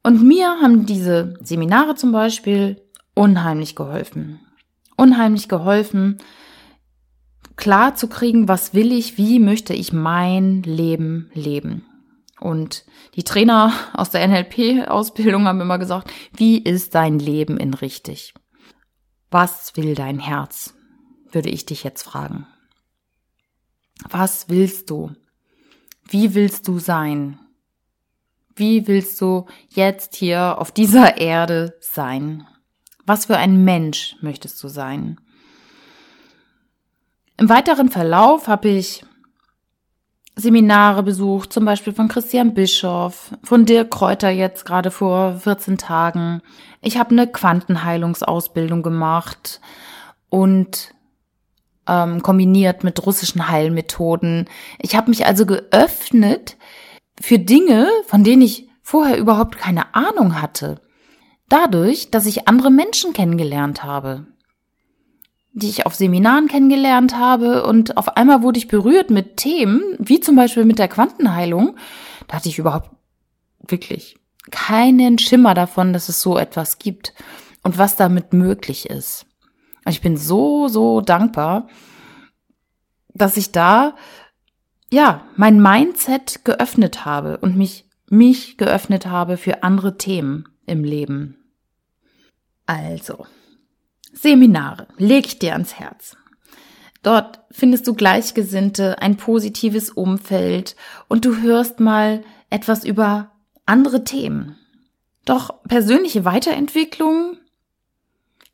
Und 0.01 0.24
mir 0.24 0.47
haben 0.63 0.88
diese 0.88 1.36
Seminare 1.43 1.93
zum 1.93 2.12
Beispiel 2.12 2.81
unheimlich 3.13 3.75
geholfen. 3.75 4.39
Unheimlich 4.95 5.47
geholfen, 5.47 6.17
klar 7.55 7.93
zu 7.93 8.07
kriegen, 8.07 8.47
was 8.47 8.74
will 8.74 8.91
ich, 8.91 9.19
wie 9.19 9.38
möchte 9.38 9.75
ich 9.75 9.93
mein 9.93 10.63
Leben 10.63 11.29
leben. 11.36 11.87
Und 12.39 12.86
die 13.15 13.24
Trainer 13.24 13.74
aus 13.94 14.12
der 14.12 14.27
NLP-Ausbildung 14.27 15.46
haben 15.46 15.62
immer 15.62 15.79
gesagt, 15.79 16.12
wie 16.36 16.60
ist 16.60 16.94
dein 16.96 17.20
Leben 17.20 17.58
in 17.58 17.74
richtig? 17.74 18.34
Was 19.32 19.75
will 19.75 19.96
dein 19.96 20.20
Herz? 20.20 20.74
Würde 21.32 21.50
ich 21.50 21.65
dich 21.65 21.84
jetzt 21.84 22.03
fragen. 22.03 22.48
Was 24.10 24.50
willst 24.50 24.89
du? 24.89 25.12
Wie 26.08 26.36
willst 26.36 26.67
du 26.67 26.79
sein? 26.79 27.39
Wie 28.56 28.88
willst 28.88 29.20
du 29.22 29.46
jetzt 29.70 30.15
hier 30.15 30.58
auf 30.60 30.72
dieser 30.72 31.17
Erde 31.17 31.77
sein? 31.79 32.48
Was 33.06 33.25
für 33.25 33.38
ein 33.38 33.63
Mensch 33.63 34.15
möchtest 34.22 34.62
du 34.63 34.67
sein? 34.67 35.20
Im 37.38 37.50
weiteren 37.50 37.89
Verlauf 37.89 38.48
habe 38.48 38.70
ich 38.70 39.06
Seminare 40.39 41.01
besucht, 41.01 41.51
zum 41.51 41.65
Beispiel 41.65 41.94
von 41.94 42.08
Christian 42.08 42.53
Bischoff, 42.53 43.32
von 43.44 43.65
Dirk 43.65 43.89
Kräuter 43.89 44.29
jetzt 44.29 44.65
gerade 44.65 44.91
vor 44.91 45.39
14 45.39 45.79
Tagen. 45.79 46.41
Ich 46.79 47.00
habe 47.00 47.10
eine 47.10 47.25
Quantenheilungsausbildung 47.25 48.84
gemacht 48.84 49.60
und 50.29 50.94
ähm, 51.88 52.22
kombiniert 52.22 52.84
mit 52.84 53.03
russischen 53.03 53.50
Heilmethoden. 53.50 54.46
Ich 54.77 54.96
habe 54.96 55.10
mich 55.10 55.25
also 55.25 55.48
geöffnet 55.48 56.56
für 57.20 57.39
Dinge, 57.39 57.89
von 58.06 58.24
denen 58.24 58.44
ich 58.44 58.70
vorher 58.84 59.17
überhaupt 59.17 59.58
keine 59.58 59.96
Ahnung 59.96 60.39
hatte. 60.39 60.82
Dadurch, 61.50 62.12
dass 62.12 62.27
ich 62.27 62.48
andere 62.48 62.70
Menschen 62.70 63.13
kennengelernt 63.13 63.84
habe 63.84 64.27
die 65.57 65.69
ich 65.69 65.87
auf 65.87 65.95
Seminaren 65.95 66.47
kennengelernt 66.47 67.17
habe 67.17 67.65
und 67.65 67.97
auf 67.97 68.15
einmal 68.15 68.43
wurde 68.43 68.59
ich 68.59 68.67
berührt 68.67 69.09
mit 69.09 69.37
Themen, 69.37 69.81
wie 69.97 70.19
zum 70.19 70.35
Beispiel 70.35 70.65
mit 70.65 70.77
der 70.77 70.87
Quantenheilung. 70.87 71.75
Da 72.27 72.37
hatte 72.37 72.47
ich 72.49 72.59
überhaupt 72.59 72.91
wirklich 73.67 74.17
keinen 74.51 75.17
Schimmer 75.17 75.55
davon, 75.55 75.93
dass 75.93 76.09
es 76.09 76.21
so 76.21 76.37
etwas 76.37 76.77
gibt 76.77 77.15
und 77.63 77.79
was 77.79 77.95
damit 77.95 78.33
möglich 78.33 78.87
ist. 78.87 79.25
Und 79.83 79.93
ich 79.93 80.01
bin 80.01 80.15
so, 80.15 80.67
so 80.67 81.01
dankbar, 81.01 81.67
dass 83.15 83.35
ich 83.35 83.51
da, 83.51 83.95
ja, 84.91 85.25
mein 85.37 85.59
Mindset 85.59 86.45
geöffnet 86.45 87.03
habe 87.03 87.39
und 87.39 87.57
mich, 87.57 87.89
mich 88.11 88.57
geöffnet 88.57 89.07
habe 89.07 89.37
für 89.37 89.63
andere 89.63 89.97
Themen 89.97 90.47
im 90.67 90.83
Leben. 90.83 91.35
Also, 92.67 93.25
Seminare 94.19 94.88
leg 94.97 95.27
ich 95.27 95.39
dir 95.39 95.53
ans 95.53 95.75
Herz. 95.75 96.17
Dort 97.03 97.41
findest 97.51 97.88
du 97.88 97.93
Gleichgesinnte, 97.93 99.00
ein 99.00 99.15
positives 99.15 99.91
Umfeld 99.91 100.75
und 101.07 101.24
du 101.24 101.41
hörst 101.41 101.79
mal 101.79 102.24
etwas 102.50 102.83
über 102.83 103.31
andere 103.65 104.03
Themen. 104.03 104.57
Doch 105.25 105.62
persönliche 105.63 106.25
Weiterentwicklung, 106.25 107.38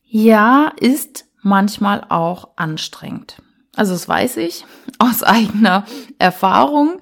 ja, 0.04 0.72
ist 0.80 1.26
manchmal 1.42 2.06
auch 2.10 2.50
anstrengend. 2.58 3.42
Also 3.76 3.94
das 3.94 4.08
weiß 4.08 4.38
ich 4.38 4.66
aus 5.00 5.24
eigener 5.24 5.86
Erfahrung, 6.20 7.00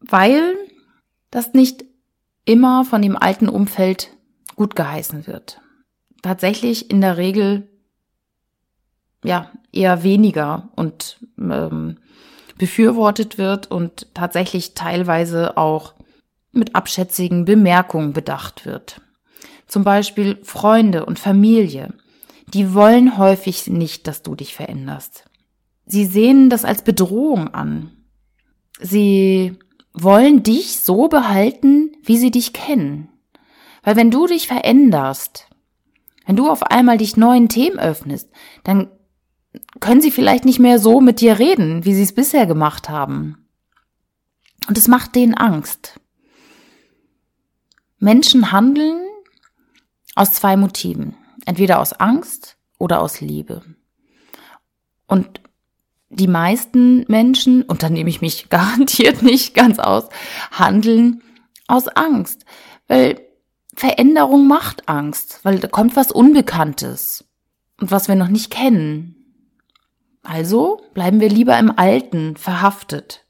weil 0.00 0.56
das 1.30 1.54
nicht 1.54 1.84
immer 2.44 2.84
von 2.84 3.02
dem 3.02 3.16
alten 3.16 3.48
Umfeld 3.48 4.10
gut 4.54 4.76
geheißen 4.76 5.26
wird 5.26 5.60
tatsächlich 6.22 6.90
in 6.90 7.00
der 7.00 7.16
Regel 7.16 7.68
ja 9.24 9.50
eher 9.72 10.02
weniger 10.02 10.68
und 10.76 11.18
ähm, 11.38 11.98
befürwortet 12.58 13.38
wird 13.38 13.70
und 13.70 14.14
tatsächlich 14.14 14.74
teilweise 14.74 15.56
auch 15.56 15.94
mit 16.52 16.74
abschätzigen 16.74 17.44
Bemerkungen 17.44 18.12
bedacht 18.12 18.64
wird. 18.64 19.00
Zum 19.66 19.84
Beispiel 19.84 20.38
Freunde 20.42 21.04
und 21.04 21.18
Familie, 21.18 21.92
die 22.54 22.72
wollen 22.72 23.18
häufig 23.18 23.66
nicht, 23.66 24.06
dass 24.06 24.22
du 24.22 24.34
dich 24.34 24.54
veränderst. 24.54 25.24
Sie 25.86 26.06
sehen 26.06 26.50
das 26.50 26.64
als 26.64 26.82
Bedrohung 26.82 27.52
an. 27.52 27.90
Sie 28.80 29.56
wollen 29.92 30.42
dich 30.42 30.80
so 30.80 31.08
behalten, 31.08 31.92
wie 32.02 32.18
sie 32.18 32.30
dich 32.30 32.52
kennen. 32.52 33.08
Weil 33.82 33.96
wenn 33.96 34.10
du 34.10 34.26
dich 34.26 34.46
veränderst, 34.46 35.48
wenn 36.26 36.36
du 36.36 36.50
auf 36.50 36.64
einmal 36.64 36.98
dich 36.98 37.16
neuen 37.16 37.48
Themen 37.48 37.78
öffnest, 37.78 38.28
dann 38.64 38.90
können 39.80 40.02
sie 40.02 40.10
vielleicht 40.10 40.44
nicht 40.44 40.58
mehr 40.58 40.78
so 40.78 41.00
mit 41.00 41.20
dir 41.20 41.38
reden, 41.38 41.84
wie 41.84 41.94
sie 41.94 42.02
es 42.02 42.14
bisher 42.14 42.46
gemacht 42.46 42.88
haben. 42.88 43.48
Und 44.68 44.76
es 44.76 44.88
macht 44.88 45.14
denen 45.14 45.34
Angst. 45.34 46.00
Menschen 47.98 48.52
handeln 48.52 49.06
aus 50.14 50.32
zwei 50.32 50.56
Motiven. 50.56 51.16
Entweder 51.44 51.80
aus 51.80 51.92
Angst 51.92 52.56
oder 52.78 53.00
aus 53.00 53.20
Liebe. 53.20 53.62
Und 55.06 55.40
die 56.08 56.28
meisten 56.28 57.04
Menschen, 57.08 57.62
und 57.68 57.82
da 57.82 57.88
nehme 57.88 58.10
ich 58.10 58.20
mich 58.20 58.48
garantiert 58.50 59.22
nicht 59.22 59.54
ganz 59.54 59.78
aus, 59.78 60.08
handeln 60.50 61.22
aus 61.68 61.88
Angst. 61.88 62.44
Weil 62.88 63.25
Veränderung 63.76 64.48
macht 64.48 64.88
Angst, 64.88 65.40
weil 65.42 65.58
da 65.58 65.68
kommt 65.68 65.96
was 65.96 66.10
Unbekanntes 66.10 67.24
und 67.78 67.90
was 67.90 68.08
wir 68.08 68.14
noch 68.14 68.28
nicht 68.28 68.50
kennen. 68.50 69.14
Also 70.22 70.80
bleiben 70.94 71.20
wir 71.20 71.28
lieber 71.28 71.58
im 71.58 71.70
Alten 71.76 72.36
verhaftet, 72.36 73.24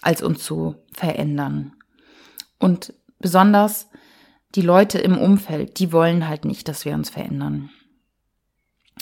als 0.00 0.22
uns 0.22 0.42
zu 0.42 0.76
verändern. 0.92 1.74
Und 2.58 2.94
besonders 3.18 3.88
die 4.54 4.62
Leute 4.62 4.98
im 4.98 5.18
Umfeld, 5.18 5.78
die 5.78 5.92
wollen 5.92 6.26
halt 6.26 6.44
nicht, 6.44 6.66
dass 6.66 6.84
wir 6.84 6.94
uns 6.94 7.10
verändern. 7.10 7.70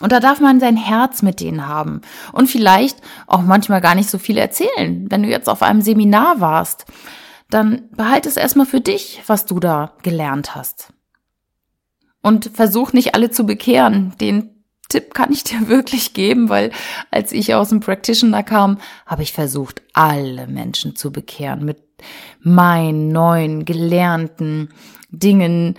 Und 0.01 0.13
da 0.13 0.21
darf 0.21 0.41
man 0.41 0.61
sein 0.61 0.77
Herz 0.77 1.23
mit 1.23 1.41
denen 1.41 1.67
haben. 1.67 2.03
Und 2.33 2.49
vielleicht 2.49 3.01
auch 3.27 3.43
manchmal 3.43 3.81
gar 3.81 3.95
nicht 3.95 4.11
so 4.11 4.19
viel 4.19 4.39
erzählen. 4.39 5.11
Wenn 5.11 5.23
du 5.23 5.29
jetzt 5.29 5.49
auf 5.49 5.63
einem 5.63 5.83
Seminar 5.83 6.41
warst, 6.41 6.85
dann 7.51 7.89
behalte 7.91 8.29
es 8.29 8.37
erstmal 8.37 8.67
für 8.67 8.81
dich, 8.81 9.23
was 9.27 9.47
du 9.47 9.59
da 9.61 9.93
gelernt 10.03 10.55
hast. 10.55 10.93
Und 12.21 12.51
versuch 12.53 12.93
nicht 12.93 13.15
alle 13.15 13.31
zu 13.31 13.47
bekehren. 13.47 14.15
Den 14.21 14.65
Tipp 14.89 15.15
kann 15.15 15.33
ich 15.33 15.45
dir 15.45 15.69
wirklich 15.69 16.15
geben, 16.15 16.49
weil 16.49 16.73
als 17.11 17.33
ich 17.33 17.55
aus 17.55 17.71
dem 17.71 17.81
Practitioner 17.81 18.43
kam, 18.43 18.79
habe 19.07 19.23
ich 19.23 19.33
versucht, 19.33 19.83
alle 19.93 20.47
Menschen 20.47 20.97
zu 20.97 21.13
bekehren 21.13 21.65
mit 21.65 21.79
meinen 22.41 23.09
neuen 23.09 23.65
gelernten 23.65 24.69
Dingen, 25.11 25.79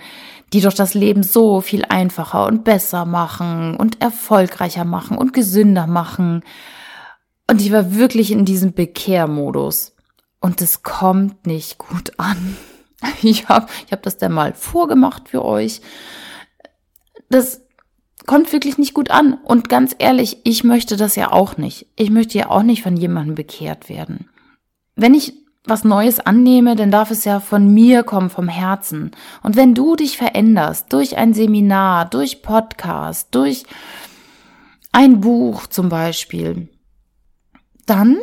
die 0.52 0.60
doch 0.60 0.72
das 0.72 0.94
Leben 0.94 1.22
so 1.22 1.60
viel 1.60 1.84
einfacher 1.88 2.46
und 2.46 2.64
besser 2.64 3.04
machen 3.04 3.76
und 3.76 4.02
erfolgreicher 4.02 4.84
machen 4.84 5.16
und 5.16 5.32
gesünder 5.32 5.86
machen. 5.86 6.42
Und 7.48 7.60
ich 7.60 7.72
war 7.72 7.94
wirklich 7.94 8.32
in 8.32 8.44
diesem 8.44 8.72
Bekehrmodus. 8.72 9.94
Und 10.40 10.62
es 10.62 10.82
kommt 10.82 11.46
nicht 11.46 11.78
gut 11.78 12.18
an. 12.18 12.56
Ich 13.22 13.48
habe 13.48 13.66
ich 13.86 13.92
hab 13.92 14.02
das 14.02 14.18
dann 14.18 14.32
mal 14.32 14.52
vorgemacht 14.52 15.30
für 15.30 15.42
euch. 15.42 15.80
Das 17.30 17.62
kommt 18.26 18.52
wirklich 18.52 18.76
nicht 18.76 18.92
gut 18.92 19.10
an. 19.10 19.38
Und 19.42 19.70
ganz 19.70 19.94
ehrlich, 19.98 20.38
ich 20.44 20.64
möchte 20.64 20.98
das 20.98 21.16
ja 21.16 21.32
auch 21.32 21.56
nicht. 21.56 21.86
Ich 21.96 22.10
möchte 22.10 22.36
ja 22.36 22.50
auch 22.50 22.62
nicht 22.62 22.82
von 22.82 22.98
jemandem 22.98 23.36
bekehrt 23.36 23.88
werden. 23.88 24.28
Wenn 24.96 25.14
ich 25.14 25.32
was 25.64 25.84
Neues 25.84 26.20
annehme, 26.20 26.76
dann 26.76 26.90
darf 26.90 27.10
es 27.10 27.24
ja 27.24 27.40
von 27.40 27.72
mir 27.72 28.02
kommen, 28.02 28.30
vom 28.30 28.48
Herzen. 28.48 29.12
Und 29.42 29.56
wenn 29.56 29.74
du 29.74 29.96
dich 29.96 30.16
veränderst 30.16 30.92
durch 30.92 31.16
ein 31.16 31.34
Seminar, 31.34 32.04
durch 32.04 32.42
Podcast, 32.42 33.34
durch 33.34 33.64
ein 34.92 35.20
Buch 35.20 35.66
zum 35.66 35.88
Beispiel, 35.88 36.68
dann 37.86 38.18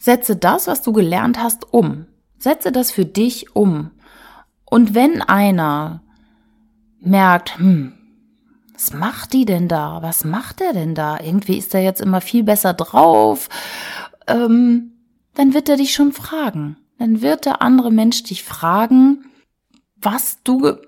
setze 0.00 0.34
das, 0.34 0.66
was 0.66 0.82
du 0.82 0.92
gelernt 0.92 1.40
hast, 1.40 1.72
um. 1.72 2.06
Setze 2.38 2.72
das 2.72 2.90
für 2.90 3.04
dich 3.04 3.54
um. 3.54 3.92
Und 4.64 4.94
wenn 4.94 5.22
einer 5.22 6.02
merkt, 7.00 7.58
hm, 7.58 7.92
was 8.72 8.94
macht 8.94 9.34
die 9.34 9.44
denn 9.44 9.68
da? 9.68 9.98
Was 10.00 10.24
macht 10.24 10.62
er 10.62 10.72
denn 10.72 10.94
da? 10.94 11.20
Irgendwie 11.20 11.58
ist 11.58 11.74
er 11.74 11.82
jetzt 11.82 12.00
immer 12.00 12.22
viel 12.22 12.42
besser 12.42 12.72
drauf. 12.72 13.50
Ähm, 14.26 14.92
dann 15.34 15.52
wird 15.52 15.68
er 15.68 15.76
dich 15.76 15.92
schon 15.92 16.12
fragen. 16.12 16.78
Dann 16.98 17.20
wird 17.20 17.44
der 17.44 17.60
andere 17.60 17.90
Mensch 17.90 18.22
dich 18.22 18.42
fragen, 18.42 19.26
was 19.96 20.42
du 20.42 20.58
ge 20.58 20.78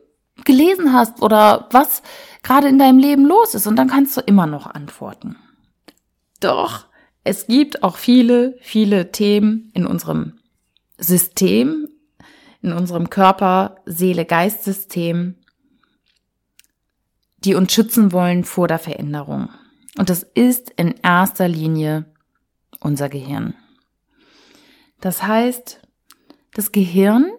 gelesen 0.44 0.92
hast 0.92 1.22
oder 1.22 1.68
was 1.70 2.02
gerade 2.42 2.66
in 2.66 2.78
deinem 2.78 2.98
Leben 2.98 3.26
los 3.26 3.54
ist. 3.54 3.66
Und 3.66 3.76
dann 3.76 3.88
kannst 3.88 4.16
du 4.16 4.22
immer 4.22 4.46
noch 4.46 4.66
antworten. 4.66 5.36
Doch, 6.40 6.86
es 7.24 7.46
gibt 7.46 7.82
auch 7.82 7.96
viele, 7.96 8.56
viele 8.60 9.12
Themen 9.12 9.70
in 9.74 9.86
unserem 9.86 10.38
System, 10.98 11.88
in 12.62 12.72
unserem 12.72 13.10
Körper, 13.10 13.76
Seele, 13.86 14.24
Geist-System, 14.24 15.36
die 17.38 17.54
uns 17.54 17.72
schützen 17.72 18.12
wollen 18.12 18.44
vor 18.44 18.68
der 18.68 18.78
Veränderung. 18.78 19.50
Und 19.98 20.10
das 20.10 20.22
ist 20.22 20.70
in 20.70 20.94
erster 21.02 21.48
Linie 21.48 22.06
unser 22.80 23.08
Gehirn. 23.08 23.54
Das 25.00 25.22
heißt, 25.22 25.80
das 26.54 26.72
Gehirn 26.72 27.30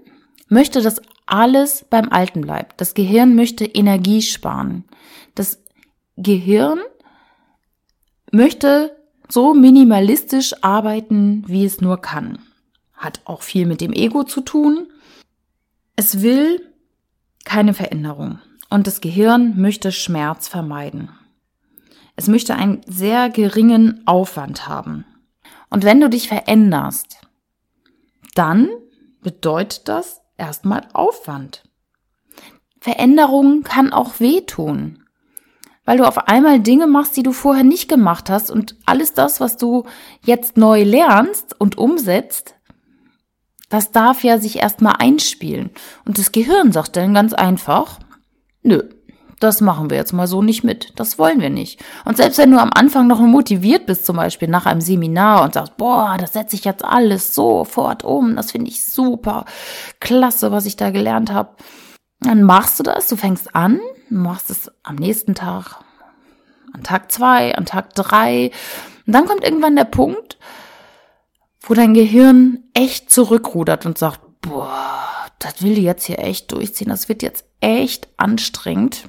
möchte, 0.49 0.81
dass 0.81 1.01
alles 1.25 1.85
beim 1.89 2.09
Alten 2.09 2.41
bleibt. 2.41 2.79
Das 2.81 2.93
Gehirn 2.93 3.35
möchte 3.35 3.65
Energie 3.65 4.21
sparen. 4.21 4.83
Das 5.35 5.63
Gehirn 6.17 6.79
möchte 8.31 8.95
so 9.33 9.55
minimalistisch 9.55 10.53
arbeiten, 10.63 11.43
wie 11.47 11.65
es 11.65 11.81
nur 11.81 11.99
kann. 11.99 12.37
Hat 12.93 13.21
auch 13.25 13.41
viel 13.41 13.65
mit 13.65 13.81
dem 13.81 13.91
Ego 13.91 14.23
zu 14.23 14.41
tun. 14.41 14.87
Es 15.95 16.21
will 16.21 16.61
keine 17.43 17.73
Veränderung. 17.73 18.39
Und 18.69 18.85
das 18.85 19.01
Gehirn 19.01 19.59
möchte 19.59 19.91
Schmerz 19.91 20.47
vermeiden. 20.47 21.09
Es 22.15 22.27
möchte 22.27 22.55
einen 22.55 22.81
sehr 22.85 23.29
geringen 23.29 24.03
Aufwand 24.05 24.67
haben. 24.67 25.03
Und 25.69 25.83
wenn 25.83 25.99
du 25.99 26.09
dich 26.09 26.27
veränderst, 26.27 27.17
dann 28.35 28.69
bedeutet 29.21 29.87
das 29.87 30.21
erstmal 30.37 30.87
Aufwand. 30.93 31.63
Veränderung 32.79 33.63
kann 33.63 33.91
auch 33.93 34.19
wehtun, 34.19 35.02
weil 35.85 35.97
du 35.97 36.07
auf 36.07 36.27
einmal 36.27 36.59
Dinge 36.59 36.87
machst, 36.87 37.17
die 37.17 37.23
du 37.23 37.31
vorher 37.31 37.63
nicht 37.63 37.89
gemacht 37.89 38.29
hast 38.29 38.51
und 38.51 38.75
alles 38.85 39.13
das, 39.13 39.39
was 39.39 39.57
du 39.57 39.85
jetzt 40.23 40.57
neu 40.57 40.83
lernst 40.83 41.59
und 41.59 41.77
umsetzt, 41.77 42.55
das 43.69 43.91
darf 43.91 44.23
ja 44.23 44.37
sich 44.37 44.57
erstmal 44.57 44.95
einspielen. 44.99 45.71
Und 46.05 46.19
das 46.19 46.31
Gehirn 46.31 46.71
sagt 46.71 46.95
dann 46.95 47.13
ganz 47.13 47.33
einfach, 47.33 47.99
nö, 48.61 48.83
das 49.39 49.59
machen 49.59 49.89
wir 49.89 49.97
jetzt 49.97 50.13
mal 50.13 50.27
so 50.27 50.41
nicht 50.41 50.63
mit. 50.63 50.93
Das 50.95 51.19
wollen 51.19 51.41
wir 51.41 51.49
nicht. 51.49 51.83
Und 52.05 52.15
selbst 52.15 52.37
wenn 52.37 52.51
du 52.51 52.61
am 52.61 52.71
Anfang 52.73 53.07
noch 53.07 53.19
motiviert 53.19 53.85
bist, 53.85 54.05
zum 54.05 54.15
Beispiel 54.15 54.47
nach 54.47 54.65
einem 54.65 54.79
Seminar 54.79 55.43
und 55.43 55.55
sagst, 55.55 55.75
boah, 55.75 56.15
das 56.17 56.33
setze 56.33 56.55
ich 56.55 56.63
jetzt 56.63 56.85
alles 56.85 57.35
sofort 57.35 58.03
um, 58.03 58.37
das 58.37 58.51
finde 58.51 58.69
ich 58.69 58.85
super, 58.85 59.45
klasse, 59.99 60.51
was 60.51 60.65
ich 60.65 60.77
da 60.77 60.91
gelernt 60.91 61.33
habe, 61.33 61.55
dann 62.25 62.43
machst 62.43 62.79
du 62.79 62.83
das, 62.83 63.07
du 63.07 63.15
fängst 63.15 63.55
an, 63.55 63.79
machst 64.09 64.49
es 64.49 64.71
am 64.83 64.95
nächsten 64.95 65.35
Tag, 65.35 65.83
an 66.73 66.83
Tag 66.83 67.11
zwei, 67.11 67.55
an 67.55 67.65
Tag 67.65 67.93
drei. 67.95 68.51
Und 69.05 69.13
dann 69.13 69.25
kommt 69.25 69.43
irgendwann 69.43 69.75
der 69.75 69.85
Punkt, 69.85 70.37
wo 71.61 71.73
dein 71.73 71.93
Gehirn 71.93 72.63
echt 72.73 73.09
zurückrudert 73.09 73.85
und 73.85 73.97
sagt, 73.97 74.21
boah, 74.41 75.03
das 75.39 75.61
will 75.61 75.75
die 75.75 75.83
jetzt 75.83 76.05
hier 76.05 76.19
echt 76.19 76.51
durchziehen, 76.51 76.89
das 76.89 77.09
wird 77.09 77.23
jetzt 77.23 77.45
echt 77.59 78.07
anstrengend. 78.17 79.07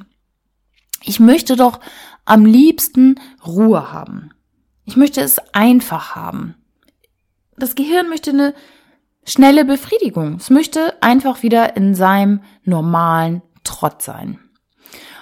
Ich 1.02 1.20
möchte 1.20 1.56
doch 1.56 1.80
am 2.24 2.46
liebsten 2.46 3.20
Ruhe 3.46 3.92
haben. 3.92 4.30
Ich 4.84 4.96
möchte 4.96 5.20
es 5.20 5.38
einfach 5.52 6.14
haben. 6.14 6.54
Das 7.56 7.74
Gehirn 7.74 8.08
möchte 8.08 8.30
eine 8.30 8.54
schnelle 9.26 9.64
Befriedigung. 9.64 10.36
Es 10.36 10.50
möchte 10.50 10.94
einfach 11.02 11.42
wieder 11.42 11.76
in 11.76 11.94
seinem 11.94 12.42
normalen 12.64 13.42
Trott 13.64 14.02
sein. 14.02 14.38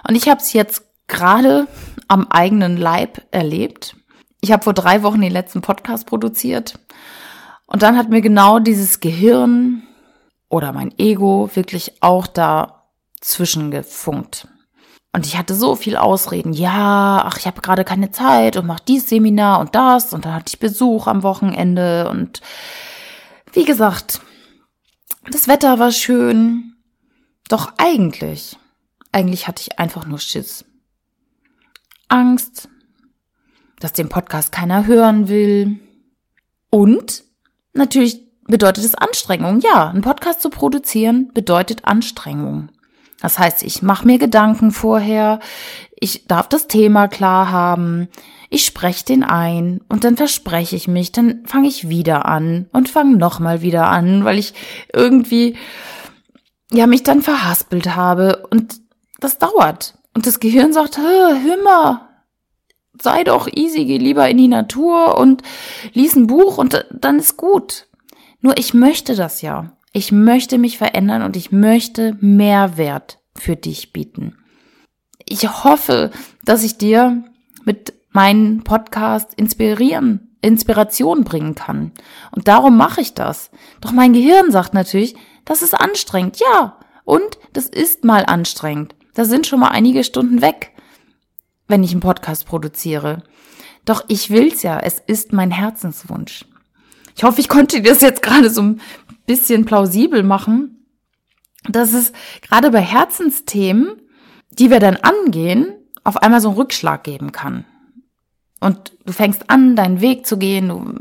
Und 0.07 0.17
ich 0.17 0.29
habe 0.29 0.41
es 0.41 0.53
jetzt 0.53 0.85
gerade 1.07 1.69
am 2.09 2.27
eigenen 2.29 2.77
Leib 2.77 3.23
erlebt. 3.31 3.97
Ich 4.41 4.51
habe 4.53 4.65
vor 4.65 4.75
drei 4.75 5.03
Wochen 5.03 5.21
den 5.21 5.33
letzten 5.33 5.61
Podcast 5.61 6.07
produziert. 6.07 6.79
Und 7.67 7.83
dann 7.83 7.97
hat 7.97 8.09
mir 8.09 8.21
genau 8.21 8.59
dieses 8.59 9.01
Gehirn 9.01 9.83
oder 10.49 10.73
mein 10.73 10.93
Ego 10.99 11.49
wirklich 11.55 12.03
auch 12.03 12.27
dazwischen 12.27 13.71
gefunkt. 13.71 14.49
Und 15.15 15.27
ich 15.27 15.37
hatte 15.37 15.55
so 15.55 15.77
viel 15.77 15.97
Ausreden. 15.97 16.53
Ja, 16.55 17.23
ach, 17.27 17.39
ich 17.39 17.47
habe 17.47 17.61
gerade 17.61 17.85
keine 17.85 18.11
Zeit 18.11 18.57
und 18.57 18.67
mach 18.67 18.81
dies 18.81 19.09
Seminar 19.09 19.61
und 19.61 19.75
das. 19.75 20.13
Und 20.13 20.25
dann 20.25 20.35
hatte 20.35 20.53
ich 20.55 20.59
Besuch 20.59 21.07
am 21.07 21.23
Wochenende. 21.23 22.09
Und 22.09 22.41
wie 23.53 23.65
gesagt, 23.65 24.21
das 25.31 25.49
Wetter 25.49 25.79
war 25.79 25.93
schön. 25.93 26.75
Doch 27.49 27.73
eigentlich, 27.77 28.59
eigentlich 29.13 29.47
hatte 29.47 29.63
ich 29.63 29.79
einfach 29.79 30.07
nur 30.07 30.19
Schiss. 30.19 30.65
Angst, 32.09 32.69
dass 33.79 33.93
den 33.93 34.09
Podcast 34.09 34.53
keiner 34.53 34.87
hören 34.87 35.29
will. 35.29 35.79
Und 36.71 37.25
natürlich 37.75 38.23
bedeutet 38.45 38.85
es 38.85 38.95
Anstrengung. 38.95 39.61
Ja, 39.61 39.89
einen 39.89 40.03
Podcast 40.03 40.41
zu 40.41 40.51
produzieren 40.51 41.31
bedeutet 41.33 41.85
Anstrengung. 41.85 42.71
Das 43.21 43.39
heißt, 43.39 43.63
ich 43.63 43.83
mache 43.83 44.07
mir 44.07 44.19
Gedanken 44.19 44.73
vorher, 44.73 45.39
ich 45.95 46.27
darf 46.27 46.49
das 46.49 46.67
Thema 46.67 47.07
klar 47.07 47.51
haben, 47.51 48.09
ich 48.53 48.67
spreche 48.67 49.07
den 49.07 49.25
ein 49.25 49.81
und 49.89 50.05
dann 50.05 50.19
verspreche 50.19 50.77
ich 50.77 50.87
mich, 50.87 51.11
dann 51.11 51.47
fange 51.47 51.69
ich 51.69 51.89
wieder 51.89 52.27
an 52.27 52.69
und 52.73 52.91
fange 52.91 53.17
nochmal 53.17 53.63
wieder 53.63 53.89
an, 53.89 54.27
weil 54.27 54.39
ich 54.39 54.53
irgendwie 54.93 55.57
ja 56.71 56.87
mich 56.87 57.03
dann 57.03 57.23
verhaspelt 57.23 57.97
habe 57.97 58.47
und 58.51 58.81
das 59.21 59.39
dauert. 59.39 59.95
Und 60.15 60.27
das 60.27 60.39
Gehirn 60.39 60.75
sagt, 60.75 60.99
hör 60.99 61.63
mal, 61.65 62.09
sei 63.01 63.25
doch 63.25 63.49
easy, 63.49 63.87
geh 63.87 63.97
lieber 63.97 64.29
in 64.29 64.37
die 64.37 64.49
Natur 64.49 65.17
und 65.17 65.43
lies 65.95 66.15
ein 66.15 66.27
Buch 66.27 66.59
und 66.59 66.87
dann 66.91 67.19
ist 67.19 67.39
gut. 67.39 67.89
Nur 68.43 68.59
ich 68.59 68.75
möchte 68.75 69.15
das 69.15 69.41
ja. 69.41 69.73
Ich 69.95 70.13
möchte 70.13 70.59
mich 70.59 70.77
verändern 70.77 71.23
und 71.23 71.37
ich 71.37 71.53
möchte 71.53 72.19
Mehrwert 72.21 73.19
für 73.35 73.57
dich 73.57 73.95
bieten. 73.95 74.37
Ich 75.25 75.65
hoffe, 75.65 76.11
dass 76.45 76.63
ich 76.65 76.77
dir 76.77 77.25
mit 77.65 77.95
meinem 78.13 78.63
Podcast 78.63 79.35
inspirieren, 79.35 80.37
Inspiration 80.43 81.25
bringen 81.25 81.55
kann. 81.55 81.93
Und 82.31 82.49
darum 82.49 82.77
mache 82.77 83.01
ich 83.01 83.15
das. 83.15 83.51
Doch 83.81 83.93
mein 83.93 84.13
Gehirn 84.13 84.51
sagt 84.51 84.75
natürlich, 84.75 85.15
das 85.45 85.63
ist 85.63 85.75
anstrengend. 85.75 86.39
Ja, 86.39 86.79
und 87.05 87.39
das 87.53 87.67
ist 87.67 88.05
mal 88.05 88.25
anstrengend. 88.27 88.95
Da 89.15 89.25
sind 89.25 89.47
schon 89.47 89.61
mal 89.61 89.69
einige 89.69 90.05
Stunden 90.05 90.41
weg. 90.43 90.71
wenn 91.69 91.85
ich 91.85 91.93
einen 91.93 92.01
Podcast 92.01 92.47
produziere. 92.47 93.23
Doch 93.87 94.05
ich 94.09 94.31
will's 94.31 94.63
ja. 94.63 94.79
Es 94.79 94.99
ist 94.99 95.33
mein 95.33 95.51
Herzenswunsch. 95.51 96.45
Ich 97.17 97.25
hoffe, 97.25 97.41
ich 97.41 97.49
konnte 97.49 97.81
dir 97.81 97.93
das 97.93 98.03
jetzt 98.03 98.23
gerade 98.23 98.51
so 98.51 98.63
ein 98.63 98.81
bisschen 99.27 99.65
plausibel 99.65 100.23
machen, 100.23 100.87
dass 101.69 101.93
es 101.95 102.13
gerade 102.43 102.71
bei 102.71 102.81
Herzensthemen, 102.81 104.03
die 104.51 104.71
wir 104.71 104.81
dann 104.81 104.97
angehen, 104.97 105.73
auf 106.05 106.19
einmal 106.19 106.41
so 106.41 106.49
einen 106.49 106.59
Rückschlag 106.59 107.05
geben 107.05 107.33
kann. 107.33 107.65
Und 108.63 108.93
du 109.05 109.13
fängst 109.13 109.51
an, 109.51 109.77
deinen 109.77 110.01
Weg 110.01 110.27
zu 110.27 110.39
gehen, 110.39 110.69
du 110.69 110.95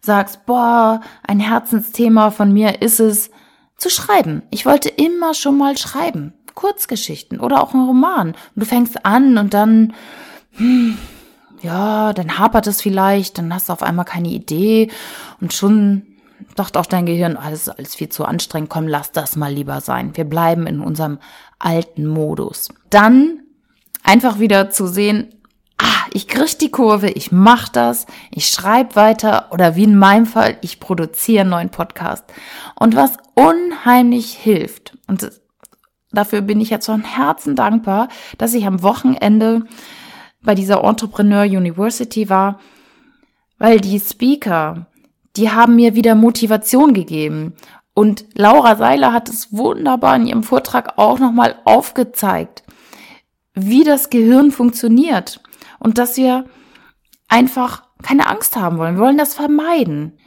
sagst, 0.00 0.44
boah, 0.46 1.00
ein 1.26 1.40
Herzensthema 1.40 2.30
von 2.30 2.52
mir 2.52 2.82
ist 2.82 3.00
es, 3.00 3.30
zu 3.76 3.90
schreiben. 3.90 4.42
Ich 4.50 4.66
wollte 4.66 4.88
immer 4.88 5.34
schon 5.34 5.58
mal 5.58 5.76
schreiben. 5.76 6.32
Kurzgeschichten 6.54 7.40
oder 7.40 7.62
auch 7.62 7.74
einen 7.74 7.86
Roman. 7.86 8.28
Und 8.28 8.36
du 8.54 8.64
fängst 8.64 9.04
an 9.04 9.38
und 9.38 9.54
dann, 9.54 9.94
hm, 10.52 10.96
ja, 11.62 12.12
dann 12.12 12.38
hapert 12.38 12.66
es 12.66 12.80
vielleicht, 12.80 13.38
dann 13.38 13.52
hast 13.52 13.68
du 13.68 13.72
auf 13.72 13.82
einmal 13.82 14.04
keine 14.04 14.28
Idee 14.28 14.90
und 15.40 15.52
schon 15.52 16.06
dachte 16.54 16.78
auch 16.78 16.86
dein 16.86 17.06
Gehirn, 17.06 17.36
alles 17.36 17.62
ist 17.62 17.68
alles 17.70 17.94
viel 17.94 18.08
zu 18.08 18.24
anstrengend, 18.24 18.70
komm, 18.70 18.86
lass 18.86 19.12
das 19.12 19.36
mal 19.36 19.52
lieber 19.52 19.80
sein. 19.80 20.16
Wir 20.16 20.24
bleiben 20.24 20.66
in 20.66 20.80
unserem 20.80 21.18
alten 21.58 22.06
Modus. 22.06 22.68
Dann 22.90 23.40
einfach 24.02 24.38
wieder 24.38 24.70
zu 24.70 24.86
sehen, 24.86 25.34
ah, 25.34 25.43
ich 26.14 26.28
krieg 26.28 26.58
die 26.60 26.70
Kurve, 26.70 27.10
ich 27.10 27.32
mach 27.32 27.68
das, 27.68 28.06
ich 28.30 28.46
schreibe 28.46 28.94
weiter 28.94 29.48
oder 29.50 29.74
wie 29.74 29.82
in 29.82 29.96
meinem 29.96 30.26
Fall, 30.26 30.56
ich 30.62 30.78
produziere 30.78 31.40
einen 31.40 31.50
neuen 31.50 31.70
Podcast. 31.70 32.24
Und 32.76 32.94
was 32.94 33.16
unheimlich 33.34 34.32
hilft, 34.32 34.96
und 35.08 35.28
dafür 36.12 36.40
bin 36.40 36.60
ich 36.60 36.70
jetzt 36.70 36.86
von 36.86 37.02
Herzen 37.02 37.56
dankbar, 37.56 38.08
dass 38.38 38.54
ich 38.54 38.64
am 38.64 38.82
Wochenende 38.84 39.66
bei 40.40 40.54
dieser 40.54 40.84
Entrepreneur 40.84 41.42
University 41.42 42.30
war, 42.30 42.60
weil 43.58 43.80
die 43.80 43.98
Speaker, 43.98 44.86
die 45.36 45.50
haben 45.50 45.74
mir 45.74 45.96
wieder 45.96 46.14
Motivation 46.14 46.94
gegeben. 46.94 47.54
Und 47.92 48.24
Laura 48.34 48.76
Seiler 48.76 49.12
hat 49.12 49.28
es 49.28 49.52
wunderbar 49.52 50.14
in 50.14 50.28
ihrem 50.28 50.44
Vortrag 50.44 50.96
auch 50.96 51.18
nochmal 51.18 51.56
aufgezeigt, 51.64 52.62
wie 53.54 53.82
das 53.82 54.10
Gehirn 54.10 54.52
funktioniert 54.52 55.40
und 55.84 55.98
dass 55.98 56.16
wir 56.16 56.46
einfach 57.28 57.82
keine 58.02 58.26
Angst 58.26 58.56
haben 58.56 58.78
wollen. 58.78 58.96
Wir 58.96 59.02
wollen 59.02 59.18
das 59.18 59.34
vermeiden. 59.34 60.18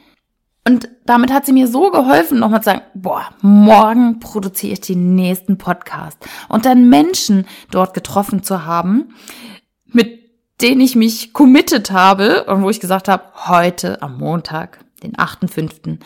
Und 0.64 0.88
damit 1.04 1.32
hat 1.32 1.46
sie 1.46 1.52
mir 1.52 1.66
so 1.66 1.90
geholfen, 1.90 2.38
nochmal 2.38 2.60
zu 2.60 2.66
sagen, 2.66 2.82
boah, 2.94 3.28
morgen 3.42 4.20
produziere 4.20 4.74
ich 4.74 4.80
den 4.82 5.16
nächsten 5.16 5.58
Podcast. 5.58 6.18
Und 6.48 6.64
dann 6.64 6.88
Menschen 6.88 7.46
dort 7.72 7.92
getroffen 7.92 8.42
zu 8.42 8.66
haben, 8.66 9.14
mit 9.84 10.30
denen 10.60 10.80
ich 10.80 10.94
mich 10.94 11.32
committed 11.32 11.90
habe 11.90 12.44
und 12.44 12.62
wo 12.62 12.70
ich 12.70 12.80
gesagt 12.80 13.08
habe, 13.08 13.24
heute 13.48 14.00
am 14.00 14.18
Montag, 14.18 14.84
den 15.02 15.16
8.5., 15.16 15.98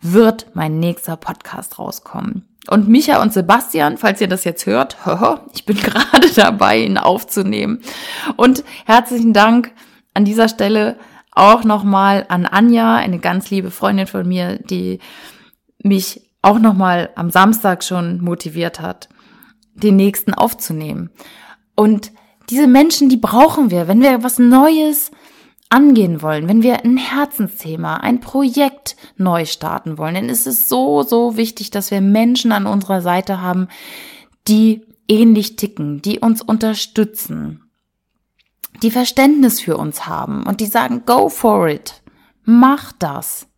wird 0.00 0.46
mein 0.54 0.78
nächster 0.78 1.16
Podcast 1.16 1.78
rauskommen. 1.78 2.55
Und 2.68 2.88
Micha 2.88 3.22
und 3.22 3.32
Sebastian, 3.32 3.96
falls 3.96 4.20
ihr 4.20 4.28
das 4.28 4.44
jetzt 4.44 4.66
hört, 4.66 4.96
ich 5.54 5.64
bin 5.64 5.76
gerade 5.82 6.28
dabei, 6.34 6.78
ihn 6.80 6.98
aufzunehmen. 6.98 7.80
Und 8.36 8.64
herzlichen 8.84 9.32
Dank 9.32 9.72
an 10.14 10.24
dieser 10.24 10.48
Stelle 10.48 10.98
auch 11.30 11.64
nochmal 11.64 12.24
an 12.28 12.46
Anja, 12.46 12.96
eine 12.96 13.18
ganz 13.18 13.50
liebe 13.50 13.70
Freundin 13.70 14.06
von 14.06 14.26
mir, 14.26 14.58
die 14.58 15.00
mich 15.82 16.22
auch 16.42 16.58
nochmal 16.58 17.10
am 17.14 17.30
Samstag 17.30 17.84
schon 17.84 18.20
motiviert 18.22 18.80
hat, 18.80 19.08
den 19.74 19.96
nächsten 19.96 20.32
aufzunehmen. 20.32 21.10
Und 21.74 22.12
diese 22.48 22.66
Menschen, 22.66 23.08
die 23.08 23.16
brauchen 23.16 23.70
wir, 23.70 23.88
wenn 23.88 24.00
wir 24.00 24.22
was 24.22 24.38
Neues 24.38 25.10
angehen 25.68 26.22
wollen, 26.22 26.48
wenn 26.48 26.62
wir 26.62 26.84
ein 26.84 26.96
Herzensthema, 26.96 27.96
ein 27.96 28.20
Projekt 28.20 28.96
neu 29.16 29.44
starten 29.44 29.98
wollen, 29.98 30.14
dann 30.14 30.28
ist 30.28 30.46
es 30.46 30.68
so, 30.68 31.02
so 31.02 31.36
wichtig, 31.36 31.70
dass 31.70 31.90
wir 31.90 32.00
Menschen 32.00 32.52
an 32.52 32.66
unserer 32.66 33.00
Seite 33.02 33.40
haben, 33.40 33.68
die 34.48 34.86
ähnlich 35.08 35.56
ticken, 35.56 36.02
die 36.02 36.20
uns 36.20 36.42
unterstützen, 36.42 37.62
die 38.82 38.90
Verständnis 38.90 39.60
für 39.60 39.76
uns 39.76 40.06
haben 40.06 40.44
und 40.44 40.60
die 40.60 40.66
sagen, 40.66 41.02
go 41.06 41.28
for 41.28 41.68
it, 41.68 42.02
mach 42.44 42.92
das. 42.92 43.48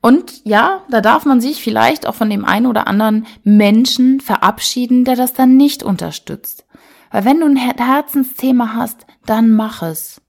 Und 0.00 0.44
ja, 0.44 0.82
da 0.88 1.00
darf 1.00 1.24
man 1.24 1.40
sich 1.40 1.62
vielleicht 1.62 2.06
auch 2.06 2.14
von 2.14 2.30
dem 2.30 2.44
einen 2.44 2.66
oder 2.66 2.86
anderen 2.86 3.26
Menschen 3.42 4.20
verabschieden, 4.20 5.04
der 5.04 5.16
das 5.16 5.32
dann 5.32 5.56
nicht 5.56 5.82
unterstützt. 5.82 6.64
Weil 7.10 7.24
wenn 7.24 7.40
du 7.40 7.46
ein 7.46 7.56
Herzensthema 7.56 8.74
hast, 8.74 9.06
dann 9.24 9.50
mach 9.50 9.82
es. 9.82 10.20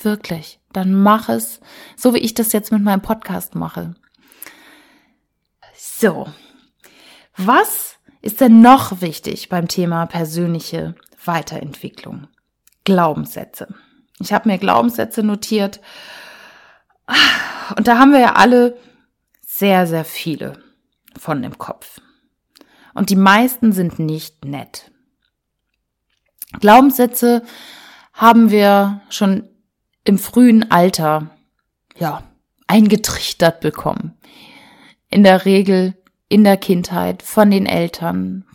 Wirklich. 0.00 0.60
Dann 0.72 0.94
mach 0.94 1.28
es, 1.28 1.60
so 1.96 2.14
wie 2.14 2.18
ich 2.18 2.34
das 2.34 2.52
jetzt 2.52 2.72
mit 2.72 2.82
meinem 2.82 3.02
Podcast 3.02 3.54
mache. 3.54 3.94
So. 5.76 6.28
Was 7.36 7.96
ist 8.20 8.40
denn 8.40 8.60
noch 8.60 9.00
wichtig 9.00 9.48
beim 9.48 9.68
Thema 9.68 10.06
persönliche 10.06 10.94
Weiterentwicklung? 11.24 12.28
Glaubenssätze. 12.84 13.74
Ich 14.20 14.32
habe 14.32 14.48
mir 14.48 14.58
Glaubenssätze 14.58 15.22
notiert. 15.22 15.80
Und 17.76 17.86
da 17.86 17.98
haben 17.98 18.12
wir 18.12 18.20
ja 18.20 18.34
alle 18.34 18.76
sehr, 19.46 19.86
sehr 19.86 20.04
viele 20.04 20.62
von 21.18 21.42
im 21.44 21.58
Kopf. 21.58 22.00
Und 22.94 23.10
die 23.10 23.16
meisten 23.16 23.72
sind 23.72 23.98
nicht 23.98 24.44
nett. 24.44 24.90
Glaubenssätze 26.60 27.42
haben 28.12 28.50
wir 28.50 29.00
schon 29.10 29.48
im 30.08 30.16
frühen 30.16 30.70
Alter, 30.70 31.28
ja, 31.98 32.22
eingetrichtert 32.66 33.60
bekommen. 33.60 34.14
In 35.10 35.22
der 35.22 35.44
Regel 35.44 35.98
in 36.30 36.44
der 36.44 36.56
Kindheit 36.56 37.22
von 37.22 37.50
den 37.50 37.66
Eltern, 37.66 38.46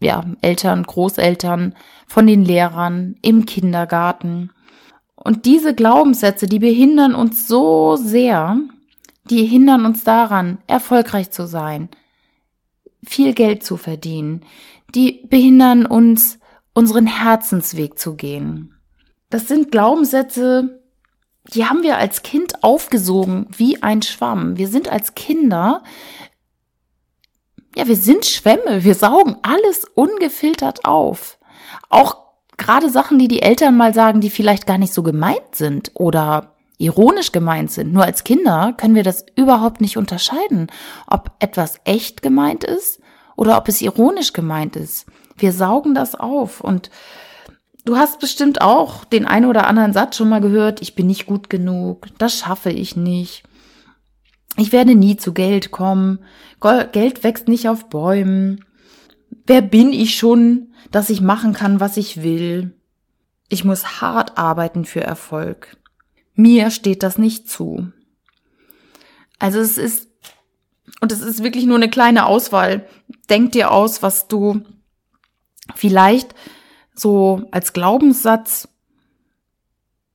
ja, 0.00 0.22
Eltern, 0.42 0.82
Großeltern, 0.82 1.74
von 2.06 2.26
den 2.26 2.44
Lehrern, 2.44 3.16
im 3.22 3.46
Kindergarten. 3.46 4.50
Und 5.14 5.46
diese 5.46 5.74
Glaubenssätze, 5.74 6.46
die 6.46 6.58
behindern 6.58 7.14
uns 7.14 7.48
so 7.48 7.96
sehr, 7.96 8.58
die 9.30 9.46
hindern 9.46 9.86
uns 9.86 10.04
daran, 10.04 10.58
erfolgreich 10.66 11.30
zu 11.30 11.46
sein, 11.46 11.88
viel 13.02 13.32
Geld 13.32 13.64
zu 13.64 13.78
verdienen, 13.78 14.44
die 14.94 15.26
behindern 15.26 15.86
uns, 15.86 16.38
unseren 16.74 17.06
Herzensweg 17.06 17.98
zu 17.98 18.14
gehen. 18.14 18.73
Das 19.34 19.48
sind 19.48 19.72
Glaubenssätze, 19.72 20.80
die 21.52 21.64
haben 21.64 21.82
wir 21.82 21.98
als 21.98 22.22
Kind 22.22 22.62
aufgesogen 22.62 23.48
wie 23.56 23.82
ein 23.82 24.00
Schwamm. 24.00 24.58
Wir 24.58 24.68
sind 24.68 24.88
als 24.88 25.16
Kinder, 25.16 25.82
ja, 27.74 27.88
wir 27.88 27.96
sind 27.96 28.26
Schwämme, 28.26 28.84
wir 28.84 28.94
saugen 28.94 29.34
alles 29.42 29.86
ungefiltert 29.96 30.84
auf. 30.84 31.40
Auch 31.88 32.18
gerade 32.58 32.88
Sachen, 32.88 33.18
die 33.18 33.26
die 33.26 33.42
Eltern 33.42 33.76
mal 33.76 33.92
sagen, 33.92 34.20
die 34.20 34.30
vielleicht 34.30 34.68
gar 34.68 34.78
nicht 34.78 34.94
so 34.94 35.02
gemeint 35.02 35.56
sind 35.56 35.90
oder 35.94 36.54
ironisch 36.78 37.32
gemeint 37.32 37.72
sind. 37.72 37.92
Nur 37.92 38.04
als 38.04 38.22
Kinder 38.22 38.72
können 38.76 38.94
wir 38.94 39.02
das 39.02 39.26
überhaupt 39.34 39.80
nicht 39.80 39.96
unterscheiden, 39.96 40.70
ob 41.08 41.32
etwas 41.40 41.80
echt 41.82 42.22
gemeint 42.22 42.62
ist 42.62 43.00
oder 43.34 43.56
ob 43.58 43.66
es 43.66 43.82
ironisch 43.82 44.32
gemeint 44.32 44.76
ist. 44.76 45.06
Wir 45.36 45.52
saugen 45.52 45.92
das 45.92 46.14
auf 46.14 46.60
und 46.60 46.88
du 47.84 47.96
hast 47.96 48.20
bestimmt 48.20 48.60
auch 48.60 49.04
den 49.04 49.26
einen 49.26 49.46
oder 49.46 49.66
anderen 49.66 49.92
Satz 49.92 50.16
schon 50.16 50.28
mal 50.28 50.40
gehört, 50.40 50.82
ich 50.82 50.94
bin 50.94 51.06
nicht 51.06 51.26
gut 51.26 51.50
genug, 51.50 52.08
das 52.18 52.38
schaffe 52.38 52.70
ich 52.70 52.96
nicht. 52.96 53.44
Ich 54.56 54.72
werde 54.72 54.94
nie 54.94 55.16
zu 55.16 55.32
Geld 55.32 55.70
kommen. 55.72 56.20
Geld 56.92 57.24
wächst 57.24 57.48
nicht 57.48 57.68
auf 57.68 57.88
Bäumen. 57.88 58.64
Wer 59.46 59.62
bin 59.62 59.92
ich 59.92 60.16
schon, 60.16 60.72
dass 60.90 61.10
ich 61.10 61.20
machen 61.20 61.52
kann, 61.52 61.80
was 61.80 61.96
ich 61.96 62.22
will? 62.22 62.72
Ich 63.48 63.64
muss 63.64 64.00
hart 64.00 64.38
arbeiten 64.38 64.84
für 64.84 65.02
Erfolg. 65.02 65.76
Mir 66.34 66.70
steht 66.70 67.02
das 67.02 67.18
nicht 67.18 67.50
zu. 67.50 67.92
Also 69.38 69.58
es 69.58 69.76
ist, 69.76 70.08
und 71.00 71.12
es 71.12 71.20
ist 71.20 71.42
wirklich 71.42 71.66
nur 71.66 71.76
eine 71.76 71.90
kleine 71.90 72.26
Auswahl. 72.26 72.86
Denk 73.28 73.52
dir 73.52 73.72
aus, 73.72 74.02
was 74.02 74.28
du 74.28 74.62
vielleicht 75.74 76.34
so 76.94 77.42
als 77.50 77.72
Glaubenssatz, 77.72 78.68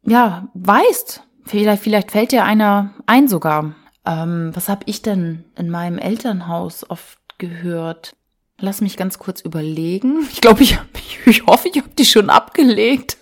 ja, 0.03 0.47
weißt. 0.53 1.23
Vielleicht, 1.45 1.83
vielleicht 1.83 2.11
fällt 2.11 2.31
dir 2.31 2.43
einer 2.43 2.93
ein 3.05 3.27
sogar. 3.27 3.75
Ähm, 4.05 4.51
was 4.53 4.69
habe 4.69 4.83
ich 4.85 5.01
denn 5.01 5.45
in 5.55 5.69
meinem 5.69 5.97
Elternhaus 5.97 6.89
oft 6.89 7.19
gehört? 7.37 8.15
Lass 8.59 8.81
mich 8.81 8.97
ganz 8.97 9.19
kurz 9.19 9.41
überlegen. 9.41 10.27
Ich 10.31 10.41
glaube, 10.41 10.63
ich, 10.63 10.79
ich, 10.95 11.19
ich 11.25 11.45
hoffe, 11.45 11.69
ich 11.69 11.77
habe 11.77 11.89
die 11.97 12.05
schon 12.05 12.29
abgelegt. 12.29 13.17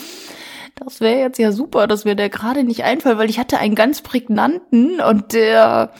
das 0.74 1.00
wäre 1.00 1.20
jetzt 1.20 1.38
ja 1.38 1.52
super, 1.52 1.86
dass 1.86 2.04
mir 2.04 2.14
der 2.14 2.28
gerade 2.28 2.62
nicht 2.64 2.84
einfällt, 2.84 3.18
weil 3.18 3.30
ich 3.30 3.38
hatte 3.38 3.58
einen 3.58 3.74
ganz 3.74 4.02
prägnanten 4.02 5.00
und 5.00 5.32
der, 5.32 5.92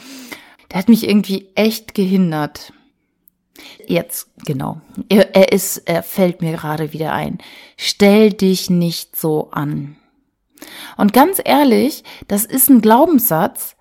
der 0.71 0.79
hat 0.79 0.89
mich 0.89 1.07
irgendwie 1.07 1.49
echt 1.55 1.93
gehindert. 1.95 2.73
Jetzt, 3.85 4.29
genau. 4.45 4.81
Er, 5.09 5.35
er 5.35 5.51
ist, 5.51 5.77
er 5.85 6.03
fällt 6.03 6.41
mir 6.41 6.53
gerade 6.53 6.93
wieder 6.93 7.13
ein. 7.13 7.39
Stell 7.77 8.33
dich 8.33 8.69
nicht 8.69 9.15
so 9.15 9.49
an. 9.51 9.95
Und 10.97 11.13
ganz 11.13 11.39
ehrlich, 11.43 12.03
das 12.27 12.45
ist 12.45 12.69
ein 12.69 12.81
Glaubenssatz, 12.81 13.75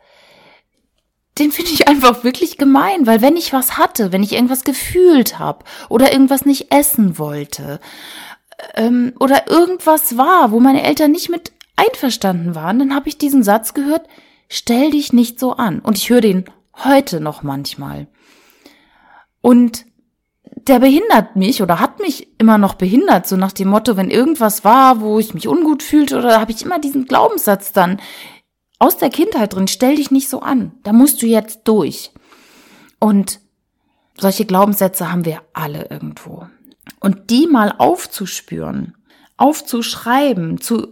den 1.39 1.53
finde 1.53 1.71
ich 1.73 1.89
einfach 1.89 2.25
wirklich 2.25 2.57
gemein, 2.57 3.07
weil 3.07 3.21
wenn 3.21 3.37
ich 3.37 3.53
was 3.53 3.77
hatte, 3.77 4.13
wenn 4.13 4.23
ich 4.23 4.33
irgendwas 4.33 4.65
gefühlt 4.65 5.39
habe 5.39 5.65
oder 5.89 6.13
irgendwas 6.13 6.47
nicht 6.47 6.73
essen 6.73 7.19
wollte 7.19 7.81
ähm, 8.75 9.13
oder 9.21 9.51
irgendwas 9.51 10.17
war, 10.17 10.51
wo 10.51 10.61
meine 10.61 10.83
Eltern 10.83 11.13
nicht 11.13 11.29
mit 11.29 11.53
einverstanden 11.77 12.55
waren, 12.55 12.79
dann 12.79 12.95
habe 12.95 13.09
ich 13.09 13.19
diesen 13.19 13.43
Satz 13.43 13.75
gehört, 13.75 14.09
stell 14.49 14.91
dich 14.91 15.13
nicht 15.13 15.39
so 15.39 15.53
an. 15.53 15.81
Und 15.81 15.99
ich 15.99 16.09
höre 16.09 16.23
den 16.23 16.47
heute 16.85 17.21
noch 17.21 17.43
manchmal. 17.43 18.07
Und 19.47 19.87
der 20.67 20.81
behindert 20.81 21.37
mich 21.37 21.63
oder 21.63 21.79
hat 21.79 22.01
mich 22.01 22.27
immer 22.41 22.59
noch 22.59 22.75
behindert, 22.75 23.29
so 23.29 23.37
nach 23.37 23.53
dem 23.53 23.69
Motto, 23.69 23.97
wenn 23.97 24.11
irgendwas 24.11 24.65
war, 24.65 25.01
wo 25.01 25.21
ich 25.21 25.35
mich 25.35 25.47
ungut 25.47 25.85
fühlte, 25.85 26.19
oder 26.19 26.41
habe 26.41 26.51
ich 26.51 26.65
immer 26.65 26.81
diesen 26.81 27.05
Glaubenssatz 27.05 27.71
dann 27.71 28.01
aus 28.81 28.97
der 28.97 29.09
Kindheit 29.09 29.55
drin, 29.55 29.69
stell 29.69 29.95
dich 29.95 30.11
nicht 30.11 30.29
so 30.29 30.41
an, 30.41 30.73
da 30.83 30.93
musst 30.93 31.23
du 31.23 31.27
jetzt 31.27 31.61
durch. 31.63 32.11
Und 32.99 33.39
solche 34.19 34.47
Glaubenssätze 34.47 35.13
haben 35.13 35.25
wir 35.25 35.43
alle 35.53 35.91
irgendwo. 35.91 36.49
Und 36.99 37.31
die 37.31 37.47
mal 37.47 37.73
aufzuspüren, 37.79 38.97
aufzuschreiben, 39.37 40.61
zu 40.61 40.89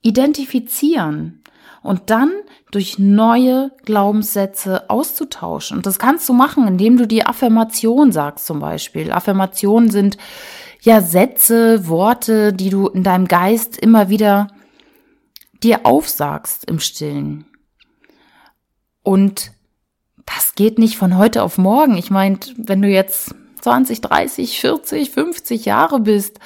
identifizieren 0.00 1.42
und 1.88 2.10
dann 2.10 2.30
durch 2.70 2.98
neue 2.98 3.72
Glaubenssätze 3.86 4.90
auszutauschen. 4.90 5.78
Und 5.78 5.86
das 5.86 5.98
kannst 5.98 6.28
du 6.28 6.34
machen, 6.34 6.68
indem 6.68 6.98
du 6.98 7.06
die 7.06 7.24
Affirmation 7.24 8.12
sagst 8.12 8.44
zum 8.44 8.60
Beispiel. 8.60 9.10
Affirmationen 9.10 9.90
sind 9.90 10.18
ja 10.82 11.00
Sätze, 11.00 11.88
Worte, 11.88 12.52
die 12.52 12.68
du 12.68 12.88
in 12.88 13.04
deinem 13.04 13.26
Geist 13.26 13.78
immer 13.78 14.10
wieder 14.10 14.48
dir 15.62 15.86
aufsagst 15.86 16.66
im 16.66 16.78
Stillen. 16.78 17.46
Und 19.02 19.52
das 20.26 20.54
geht 20.54 20.78
nicht 20.78 20.98
von 20.98 21.16
heute 21.16 21.42
auf 21.42 21.56
morgen. 21.56 21.96
Ich 21.96 22.10
meine, 22.10 22.38
wenn 22.58 22.82
du 22.82 22.88
jetzt 22.88 23.34
20, 23.62 24.02
30, 24.02 24.60
40, 24.60 25.10
50 25.10 25.64
Jahre 25.64 26.00
bist 26.00 26.38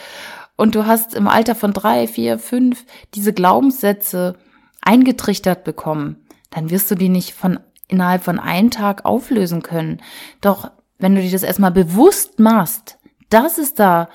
und 0.57 0.77
du 0.77 0.87
hast 0.87 1.17
im 1.17 1.27
Alter 1.27 1.57
von 1.57 1.73
drei, 1.73 2.07
vier, 2.07 2.39
fünf 2.39 2.85
diese 3.15 3.33
Glaubenssätze 3.33 4.37
eingetrichtert 4.83 5.65
bekommen, 5.65 6.27
dann 6.51 6.71
wirst 6.71 6.91
du 6.91 6.95
die 6.95 7.09
nicht 7.09 7.33
von 7.33 7.59
innerhalb 7.89 8.25
von 8.25 8.39
einem 8.39 8.71
Tag 8.71 9.05
auflösen 9.05 9.63
können. 9.63 10.01
Doch 10.41 10.71
wenn 10.99 11.15
du 11.15 11.23
dir 11.23 11.31
das 11.31 11.43
erstmal 11.43 11.73
bewusst 11.73 12.39
machst, 12.39 12.99
dass 13.29 13.59
es 13.59 13.75
da 13.75 14.09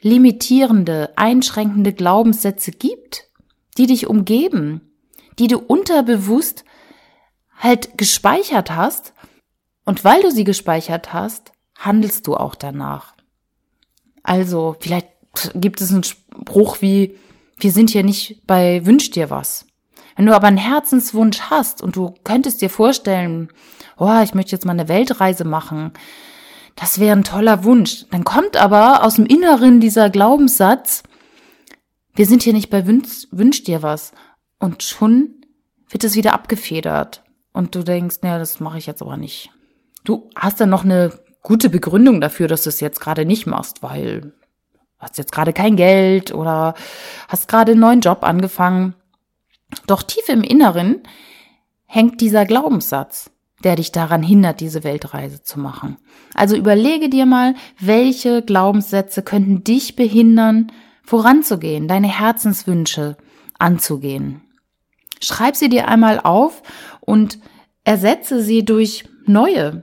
limitierende, 0.00 1.12
einschränkende 1.16 1.92
Glaubenssätze 1.92 2.70
gibt, 2.70 3.28
die 3.76 3.86
dich 3.86 4.06
umgeben, 4.06 4.92
die 5.38 5.46
du 5.46 5.58
unterbewusst 5.58 6.64
halt 7.56 7.98
gespeichert 7.98 8.70
hast. 8.70 9.12
Und 9.84 10.04
weil 10.04 10.22
du 10.22 10.30
sie 10.30 10.44
gespeichert 10.44 11.12
hast, 11.12 11.52
handelst 11.76 12.26
du 12.26 12.36
auch 12.36 12.54
danach. 12.54 13.14
Also, 14.22 14.76
vielleicht 14.80 15.08
gibt 15.54 15.80
es 15.80 15.90
einen 15.90 16.04
Spruch 16.04 16.82
wie, 16.82 17.16
wir 17.58 17.72
sind 17.72 17.90
hier 17.90 18.02
nicht 18.02 18.46
bei 18.46 18.84
Wünsch 18.84 19.10
dir 19.10 19.30
was. 19.30 19.67
Wenn 20.18 20.26
du 20.26 20.34
aber 20.34 20.48
einen 20.48 20.56
Herzenswunsch 20.56 21.42
hast 21.42 21.80
und 21.80 21.94
du 21.94 22.12
könntest 22.24 22.60
dir 22.60 22.70
vorstellen, 22.70 23.50
oh, 23.98 24.20
ich 24.24 24.34
möchte 24.34 24.50
jetzt 24.50 24.66
mal 24.66 24.72
eine 24.72 24.88
Weltreise 24.88 25.44
machen, 25.44 25.92
das 26.74 26.98
wäre 26.98 27.16
ein 27.16 27.22
toller 27.22 27.62
Wunsch. 27.62 28.04
Dann 28.10 28.24
kommt 28.24 28.56
aber 28.56 29.04
aus 29.04 29.14
dem 29.14 29.26
Inneren 29.26 29.78
dieser 29.78 30.10
Glaubenssatz, 30.10 31.04
wir 32.16 32.26
sind 32.26 32.42
hier 32.42 32.52
nicht 32.52 32.68
bei 32.68 32.84
Wünsch, 32.84 33.28
Wünsch 33.30 33.62
dir 33.62 33.84
was. 33.84 34.10
Und 34.58 34.82
schon 34.82 35.36
wird 35.88 36.02
es 36.02 36.16
wieder 36.16 36.32
abgefedert. 36.32 37.22
Und 37.52 37.76
du 37.76 37.84
denkst, 37.84 38.16
naja, 38.22 38.40
das 38.40 38.58
mache 38.58 38.78
ich 38.78 38.86
jetzt 38.86 39.02
aber 39.02 39.16
nicht. 39.16 39.50
Du 40.02 40.28
hast 40.34 40.60
dann 40.60 40.70
noch 40.70 40.84
eine 40.84 41.12
gute 41.44 41.70
Begründung 41.70 42.20
dafür, 42.20 42.48
dass 42.48 42.64
du 42.64 42.70
es 42.70 42.80
jetzt 42.80 43.00
gerade 43.00 43.24
nicht 43.24 43.46
machst, 43.46 43.84
weil 43.84 44.32
hast 44.98 45.16
jetzt 45.16 45.30
gerade 45.30 45.52
kein 45.52 45.76
Geld 45.76 46.34
oder 46.34 46.74
hast 47.28 47.46
gerade 47.46 47.70
einen 47.70 47.80
neuen 47.80 48.00
Job 48.00 48.24
angefangen. 48.24 48.96
Doch 49.86 50.02
tief 50.02 50.28
im 50.28 50.42
Inneren 50.42 51.02
hängt 51.86 52.20
dieser 52.20 52.44
Glaubenssatz, 52.44 53.30
der 53.64 53.76
dich 53.76 53.92
daran 53.92 54.22
hindert, 54.22 54.60
diese 54.60 54.84
Weltreise 54.84 55.42
zu 55.42 55.58
machen. 55.58 55.96
Also 56.34 56.56
überlege 56.56 57.08
dir 57.08 57.26
mal, 57.26 57.54
welche 57.80 58.42
Glaubenssätze 58.42 59.22
könnten 59.22 59.64
dich 59.64 59.96
behindern, 59.96 60.70
voranzugehen, 61.02 61.88
deine 61.88 62.08
Herzenswünsche 62.08 63.16
anzugehen. 63.58 64.42
Schreib 65.20 65.56
sie 65.56 65.68
dir 65.68 65.88
einmal 65.88 66.20
auf 66.20 66.62
und 67.00 67.38
ersetze 67.84 68.42
sie 68.42 68.64
durch 68.64 69.08
neue. 69.26 69.82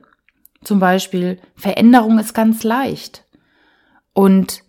Zum 0.63 0.79
Beispiel, 0.79 1.39
Veränderung 1.55 2.19
ist 2.19 2.33
ganz 2.33 2.63
leicht. 2.63 3.25
Und 4.13 4.63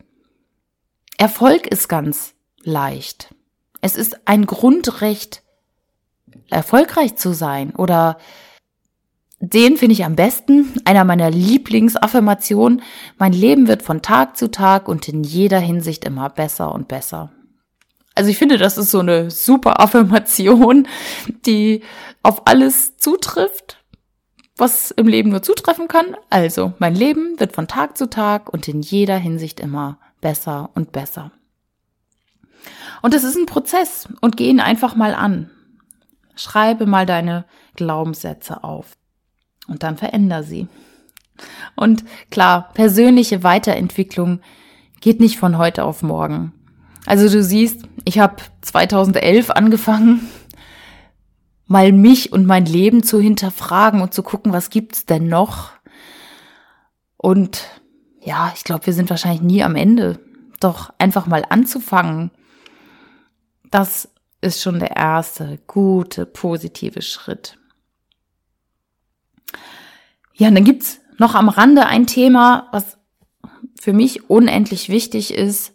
Erfolg 1.19 1.67
ist 1.67 1.89
ganz 1.89 2.35
leicht. 2.63 3.35
Es 3.81 3.97
ist 3.97 4.27
ein 4.27 4.47
Grundrecht, 4.47 5.43
erfolgreich 6.51 7.17
zu 7.17 7.33
sein 7.33 7.75
oder 7.75 8.19
den 9.39 9.77
finde 9.77 9.93
ich 9.93 10.05
am 10.05 10.17
besten, 10.17 10.73
einer 10.85 11.05
meiner 11.05 11.31
Lieblingsaffirmationen. 11.31 12.83
Mein 13.19 13.33
Leben 13.33 13.69
wird 13.69 13.83
von 13.83 14.01
Tag 14.01 14.37
zu 14.37 14.51
Tag 14.51 14.89
und 14.89 15.09
in 15.09 15.25
jeder 15.25 15.61
Hinsicht 15.61 16.05
immer 16.05 16.31
besser 16.31 16.73
und 16.73 16.89
besser. 16.89 17.33
Also 18.15 18.31
ich 18.31 18.39
finde, 18.39 18.57
das 18.57 18.79
ist 18.79 18.91
so 18.91 19.01
eine 19.01 19.31
super 19.31 19.79
Affirmation, 19.81 20.89
die 21.45 21.83
auf 22.23 22.47
alles 22.47 22.97
zutrifft, 22.97 23.85
was 24.57 24.91
im 24.91 25.07
Leben 25.07 25.31
nur 25.31 25.43
zutreffen 25.43 25.87
kann. 25.87 26.17
Also, 26.31 26.73
mein 26.79 26.95
Leben 26.95 27.39
wird 27.39 27.53
von 27.53 27.69
Tag 27.69 27.99
zu 27.99 28.09
Tag 28.09 28.51
und 28.51 28.69
in 28.69 28.81
jeder 28.81 29.19
Hinsicht 29.19 29.61
immer 29.61 29.99
besser 30.23 30.71
und 30.75 30.93
besser. 30.93 31.31
Und 33.03 33.15
es 33.15 33.25
ist 33.25 33.37
ein 33.37 33.47
Prozess 33.47 34.09
und 34.21 34.37
geh 34.37 34.49
ihn 34.49 34.61
einfach 34.61 34.97
mal 34.97 35.15
an. 35.15 35.51
Schreibe 36.35 36.87
mal 36.87 37.07
deine 37.07 37.45
Glaubenssätze 37.75 38.65
auf 38.65 38.97
und 39.69 39.83
dann 39.83 39.97
veränder 39.97 40.43
sie. 40.43 40.69
Und 41.75 42.05
klar, 42.31 42.71
persönliche 42.75 43.43
Weiterentwicklung 43.43 44.41
geht 45.01 45.21
nicht 45.21 45.39
von 45.39 45.59
heute 45.59 45.85
auf 45.85 46.03
morgen. 46.03 46.53
Also 47.05 47.29
du 47.29 47.43
siehst, 47.43 47.83
ich 48.05 48.19
habe 48.19 48.37
2011 48.63 49.51
angefangen, 49.51 50.29
mal 51.67 51.93
mich 51.93 52.33
und 52.33 52.47
mein 52.47 52.67
Leben 52.67 53.03
zu 53.03 53.21
hinterfragen 53.21 54.01
und 54.01 54.15
zu 54.15 54.23
gucken, 54.23 54.53
was 54.53 54.71
gibt's 54.71 55.07
denn 55.07 55.29
noch? 55.29 55.71
Und 57.17 57.67
ja, 58.21 58.53
ich 58.55 58.65
glaube, 58.65 58.87
wir 58.87 58.93
sind 58.93 59.11
wahrscheinlich 59.11 59.43
nie 59.43 59.63
am 59.63 59.77
Ende. 59.77 60.19
Doch 60.61 60.91
einfach 60.99 61.27
mal 61.27 61.45
anzufangen, 61.49 62.31
das 63.77 64.09
ist 64.41 64.63
schon 64.63 64.79
der 64.79 64.97
erste 64.97 65.59
gute, 65.67 66.25
positive 66.25 67.03
Schritt. 67.03 67.59
Ja, 70.33 70.49
und 70.49 70.55
dann 70.55 70.65
gibt's 70.65 71.01
noch 71.19 71.35
am 71.35 71.51
Rande 71.51 71.85
ein 71.85 72.07
Thema, 72.07 72.69
was 72.73 72.97
für 73.79 73.93
mich 73.93 74.31
unendlich 74.31 74.89
wichtig 74.89 75.35
ist. 75.35 75.75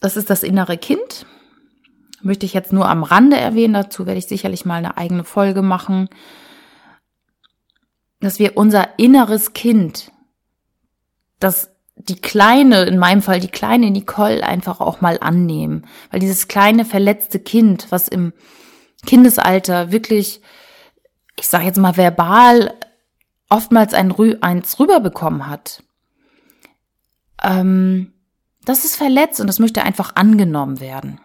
Das 0.00 0.18
ist 0.18 0.28
das 0.28 0.42
innere 0.42 0.76
Kind. 0.76 1.24
Möchte 2.20 2.44
ich 2.44 2.52
jetzt 2.52 2.70
nur 2.70 2.86
am 2.86 3.02
Rande 3.02 3.38
erwähnen. 3.38 3.72
Dazu 3.72 4.04
werde 4.04 4.18
ich 4.18 4.26
sicherlich 4.26 4.66
mal 4.66 4.74
eine 4.74 4.98
eigene 4.98 5.24
Folge 5.24 5.62
machen. 5.62 6.10
Dass 8.20 8.38
wir 8.38 8.58
unser 8.58 8.98
inneres 8.98 9.54
Kind, 9.54 10.12
das 11.38 11.70
die 12.08 12.20
kleine, 12.20 12.84
in 12.84 12.98
meinem 12.98 13.22
Fall 13.22 13.40
die 13.40 13.48
kleine 13.48 13.90
Nicole 13.90 14.42
einfach 14.42 14.80
auch 14.80 15.00
mal 15.00 15.18
annehmen. 15.20 15.86
Weil 16.10 16.20
dieses 16.20 16.48
kleine 16.48 16.84
verletzte 16.84 17.38
Kind, 17.38 17.86
was 17.90 18.08
im 18.08 18.32
Kindesalter 19.06 19.92
wirklich, 19.92 20.40
ich 21.36 21.48
sage 21.48 21.64
jetzt 21.64 21.78
mal 21.78 21.96
verbal 21.96 22.74
oftmals 23.48 23.94
ein 23.94 24.14
eins 24.42 24.78
rüberbekommen 24.78 25.48
hat, 25.48 25.82
ähm, 27.42 28.12
das 28.64 28.84
ist 28.84 28.96
verletzt 28.96 29.40
und 29.40 29.46
das 29.46 29.58
möchte 29.58 29.82
einfach 29.82 30.14
angenommen 30.16 30.80
werden. 30.80 31.20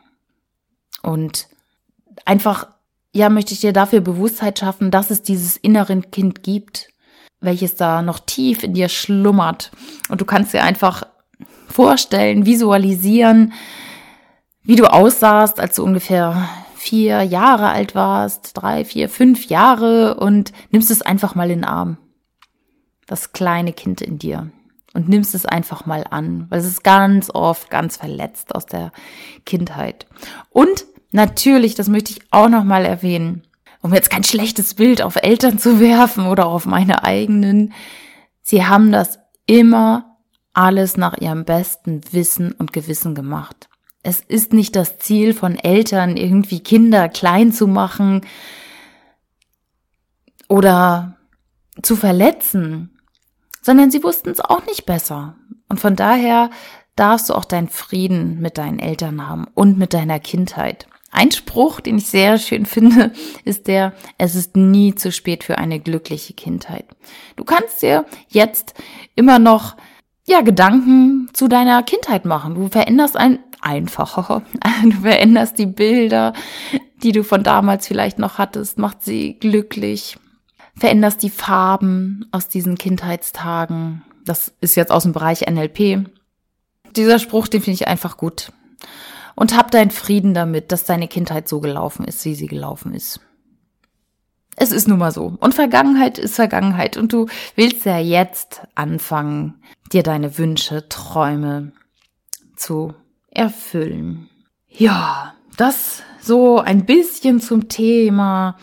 Und 1.01 1.47
einfach, 2.25 2.67
ja, 3.13 3.29
möchte 3.29 3.53
ich 3.53 3.59
dir 3.59 3.73
dafür 3.73 4.01
Bewusstheit 4.01 4.59
schaffen, 4.59 4.89
dass 4.89 5.11
es 5.11 5.21
dieses 5.21 5.57
inneren 5.57 6.09
Kind 6.11 6.43
gibt, 6.43 6.89
welches 7.45 7.75
da 7.75 8.01
noch 8.01 8.19
tief 8.19 8.63
in 8.63 8.73
dir 8.73 8.89
schlummert. 8.89 9.71
Und 10.09 10.21
du 10.21 10.25
kannst 10.25 10.53
dir 10.53 10.63
einfach 10.63 11.03
vorstellen, 11.67 12.45
visualisieren, 12.45 13.53
wie 14.63 14.75
du 14.75 14.91
aussahst, 14.91 15.59
als 15.59 15.75
du 15.75 15.83
ungefähr 15.83 16.49
vier 16.75 17.23
Jahre 17.23 17.69
alt 17.69 17.95
warst, 17.95 18.51
drei, 18.53 18.85
vier, 18.85 19.09
fünf 19.09 19.45
Jahre 19.45 20.15
und 20.15 20.51
nimmst 20.71 20.91
es 20.91 21.01
einfach 21.01 21.35
mal 21.35 21.49
in 21.49 21.59
den 21.59 21.65
Arm 21.65 21.97
das 23.07 23.31
kleine 23.31 23.73
Kind 23.73 24.01
in 24.01 24.17
dir. 24.17 24.51
und 24.95 25.09
nimmst 25.09 25.35
es 25.35 25.45
einfach 25.45 25.85
mal 25.85 26.05
an, 26.09 26.47
weil 26.49 26.59
es 26.59 26.65
ist 26.65 26.83
ganz 26.83 27.29
oft 27.31 27.69
ganz 27.69 27.97
verletzt 27.97 28.55
aus 28.55 28.65
der 28.65 28.93
Kindheit. 29.45 30.07
Und 30.49 30.85
natürlich, 31.11 31.75
das 31.75 31.89
möchte 31.89 32.11
ich 32.13 32.21
auch 32.31 32.47
noch 32.47 32.63
mal 32.63 32.85
erwähnen, 32.85 33.43
um 33.85 33.93
jetzt 33.93 34.09
kein 34.09 34.23
schlechtes 34.23 34.73
Bild 34.73 35.03
auf 35.03 35.15
Eltern 35.15 35.59
zu 35.59 35.79
werfen 35.79 36.25
oder 36.25 36.47
auf 36.47 36.65
meine 36.65 37.03
eigenen, 37.03 37.71
sie 38.41 38.65
haben 38.65 38.91
das 38.91 39.19
immer 39.45 40.17
alles 40.53 40.97
nach 40.97 41.19
ihrem 41.19 41.45
besten 41.45 42.01
Wissen 42.11 42.51
und 42.51 42.73
Gewissen 42.73 43.13
gemacht. 43.13 43.69
Es 44.01 44.21
ist 44.21 44.53
nicht 44.53 44.75
das 44.75 44.97
Ziel 44.97 45.35
von 45.35 45.55
Eltern, 45.55 46.17
irgendwie 46.17 46.61
Kinder 46.61 47.09
klein 47.09 47.51
zu 47.51 47.67
machen 47.67 48.21
oder 50.49 51.17
zu 51.83 51.95
verletzen, 51.95 52.97
sondern 53.61 53.91
sie 53.91 54.01
wussten 54.01 54.31
es 54.31 54.39
auch 54.39 54.65
nicht 54.65 54.87
besser. 54.87 55.35
Und 55.69 55.79
von 55.79 55.95
daher 55.95 56.49
darfst 56.95 57.29
du 57.29 57.35
auch 57.35 57.45
deinen 57.45 57.69
Frieden 57.69 58.39
mit 58.39 58.57
deinen 58.57 58.79
Eltern 58.79 59.27
haben 59.27 59.45
und 59.53 59.77
mit 59.77 59.93
deiner 59.93 60.19
Kindheit. 60.19 60.87
Ein 61.15 61.31
Spruch, 61.31 61.79
den 61.79 61.97
ich 61.97 62.07
sehr 62.07 62.37
schön 62.37 62.65
finde, 62.65 63.13
ist 63.45 63.67
der, 63.67 63.93
es 64.17 64.35
ist 64.35 64.57
nie 64.57 64.95
zu 64.95 65.13
spät 65.13 65.45
für 65.45 65.57
eine 65.57 65.79
glückliche 65.79 66.33
Kindheit. 66.33 66.85
Du 67.37 67.45
kannst 67.45 67.81
dir 67.81 68.05
jetzt 68.27 68.73
immer 69.15 69.39
noch 69.39 69.77
ja, 70.27 70.41
Gedanken 70.41 71.29
zu 71.33 71.47
deiner 71.47 71.83
Kindheit 71.83 72.25
machen. 72.25 72.55
Du 72.55 72.67
veränderst 72.67 73.15
ein 73.15 73.39
einfacher. 73.61 74.41
Du 74.83 74.91
veränderst 74.91 75.57
die 75.57 75.67
Bilder, 75.67 76.33
die 77.01 77.13
du 77.13 77.23
von 77.23 77.43
damals 77.43 77.87
vielleicht 77.87 78.19
noch 78.19 78.37
hattest, 78.37 78.77
macht 78.77 79.01
sie 79.01 79.39
glücklich. 79.39 80.17
Veränderst 80.75 81.23
die 81.23 81.29
Farben 81.29 82.25
aus 82.31 82.49
diesen 82.49 82.77
Kindheitstagen. 82.77 84.03
Das 84.25 84.53
ist 84.59 84.75
jetzt 84.75 84.91
aus 84.91 85.03
dem 85.03 85.13
Bereich 85.13 85.49
NLP. 85.49 86.09
Dieser 86.95 87.19
Spruch, 87.19 87.47
den 87.47 87.61
finde 87.61 87.75
ich 87.75 87.87
einfach 87.87 88.17
gut. 88.17 88.51
Und 89.35 89.55
hab 89.55 89.71
deinen 89.71 89.91
Frieden 89.91 90.33
damit, 90.33 90.71
dass 90.71 90.85
deine 90.85 91.07
Kindheit 91.07 91.47
so 91.47 91.59
gelaufen 91.59 92.05
ist, 92.05 92.23
wie 92.25 92.35
sie 92.35 92.47
gelaufen 92.47 92.93
ist. 92.93 93.19
Es 94.55 94.71
ist 94.71 94.87
nun 94.87 94.99
mal 94.99 95.11
so. 95.11 95.35
Und 95.39 95.53
Vergangenheit 95.53 96.17
ist 96.17 96.35
Vergangenheit. 96.35 96.95
Und 96.95 97.11
du 97.11 97.27
willst 97.55 97.85
ja 97.85 97.97
jetzt 97.97 98.61
anfangen, 98.73 99.61
dir 99.91 100.03
deine 100.03 100.37
Wünsche, 100.37 100.87
Träume 100.87 101.73
zu 102.55 102.93
erfüllen. 103.29 104.29
Ja, 104.69 105.35
das 105.57 106.03
so 106.21 106.59
ein 106.59 106.85
bisschen 106.85 107.41
zum 107.41 107.67
Thema 107.67 108.57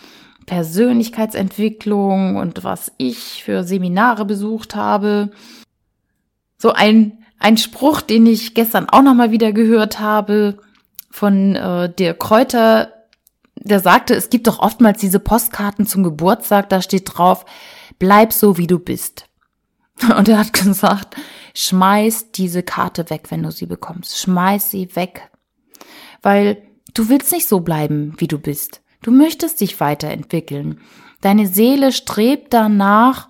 Persönlichkeitsentwicklung 0.46 2.36
und 2.36 2.64
was 2.64 2.92
ich 2.96 3.44
für 3.44 3.62
Seminare 3.64 4.24
besucht 4.24 4.74
habe. 4.74 5.30
So 6.58 6.72
ein, 6.72 7.21
ein 7.42 7.56
Spruch, 7.56 8.00
den 8.00 8.26
ich 8.26 8.54
gestern 8.54 8.88
auch 8.88 9.02
nochmal 9.02 9.30
wieder 9.30 9.52
gehört 9.52 10.00
habe 10.00 10.58
von 11.10 11.56
äh, 11.56 11.92
der 11.92 12.14
Kräuter, 12.14 12.92
der 13.56 13.80
sagte, 13.80 14.14
es 14.14 14.30
gibt 14.30 14.46
doch 14.46 14.58
oftmals 14.58 15.00
diese 15.00 15.20
Postkarten 15.20 15.86
zum 15.86 16.02
Geburtstag, 16.02 16.68
da 16.68 16.80
steht 16.80 17.10
drauf, 17.12 17.44
bleib 17.98 18.32
so 18.32 18.58
wie 18.58 18.66
du 18.66 18.78
bist. 18.78 19.28
Und 20.16 20.28
er 20.28 20.38
hat 20.38 20.52
gesagt, 20.52 21.16
schmeiß 21.54 22.32
diese 22.32 22.62
Karte 22.62 23.10
weg, 23.10 23.30
wenn 23.30 23.42
du 23.42 23.50
sie 23.50 23.66
bekommst. 23.66 24.18
Schmeiß 24.18 24.70
sie 24.70 24.94
weg. 24.96 25.30
Weil 26.22 26.62
du 26.94 27.08
willst 27.08 27.32
nicht 27.32 27.48
so 27.48 27.60
bleiben, 27.60 28.14
wie 28.18 28.28
du 28.28 28.38
bist. 28.38 28.80
Du 29.02 29.10
möchtest 29.10 29.60
dich 29.60 29.80
weiterentwickeln. 29.80 30.80
Deine 31.20 31.46
Seele 31.46 31.92
strebt 31.92 32.52
danach, 32.54 33.28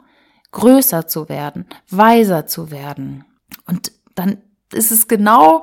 größer 0.53 1.09
zu 1.09 1.29
werden, 1.29 1.67
weiser 1.89 2.47
zu 2.47 2.71
werden. 2.71 3.25
Und 3.67 3.93
dann 4.15 4.39
ist 4.73 4.91
es 4.91 5.09
genau 5.09 5.63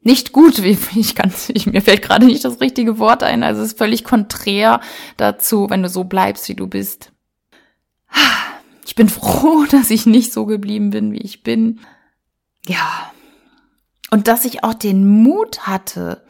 nicht 0.00 0.32
gut, 0.32 0.62
wie 0.62 0.78
ich 0.98 1.14
kann, 1.14 1.32
ich, 1.48 1.66
mir 1.66 1.82
fällt 1.82 2.02
gerade 2.02 2.26
nicht 2.26 2.44
das 2.44 2.60
richtige 2.60 2.98
Wort 2.98 3.22
ein, 3.22 3.42
also 3.42 3.62
es 3.62 3.72
ist 3.72 3.78
völlig 3.78 4.04
konträr 4.04 4.80
dazu, 5.16 5.68
wenn 5.70 5.82
du 5.82 5.88
so 5.88 6.04
bleibst, 6.04 6.48
wie 6.48 6.54
du 6.54 6.66
bist. 6.66 7.12
Ich 8.86 8.94
bin 8.94 9.08
froh, 9.08 9.64
dass 9.70 9.90
ich 9.90 10.06
nicht 10.06 10.32
so 10.32 10.46
geblieben 10.46 10.90
bin, 10.90 11.12
wie 11.12 11.20
ich 11.20 11.42
bin. 11.42 11.80
Ja. 12.66 13.12
Und 14.10 14.28
dass 14.28 14.46
ich 14.46 14.64
auch 14.64 14.74
den 14.74 15.06
Mut 15.06 15.66
hatte, 15.66 16.24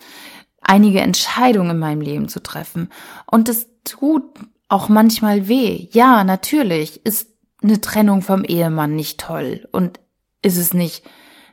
einige 0.60 1.00
Entscheidungen 1.00 1.70
in 1.70 1.78
meinem 1.78 2.00
Leben 2.00 2.28
zu 2.28 2.42
treffen. 2.42 2.88
Und 3.26 3.48
es 3.48 3.68
tut 3.84 4.24
auch 4.68 4.88
manchmal 4.88 5.46
weh. 5.48 5.88
Ja, 5.92 6.24
natürlich 6.24 7.06
ist 7.06 7.30
eine 7.62 7.80
Trennung 7.80 8.22
vom 8.22 8.44
Ehemann 8.44 8.96
nicht 8.96 9.20
toll 9.20 9.68
und 9.72 10.00
ist 10.42 10.56
es 10.56 10.74
nicht 10.74 11.02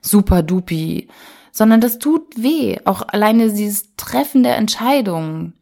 super 0.01 0.43
dupi, 0.43 1.07
sondern 1.51 1.81
das 1.81 1.99
tut 1.99 2.41
weh. 2.41 2.77
Auch 2.85 3.07
alleine 3.07 3.51
dieses 3.51 3.95
Treffen 3.95 4.43
der 4.43 4.57
Entscheidungen. 4.57 5.53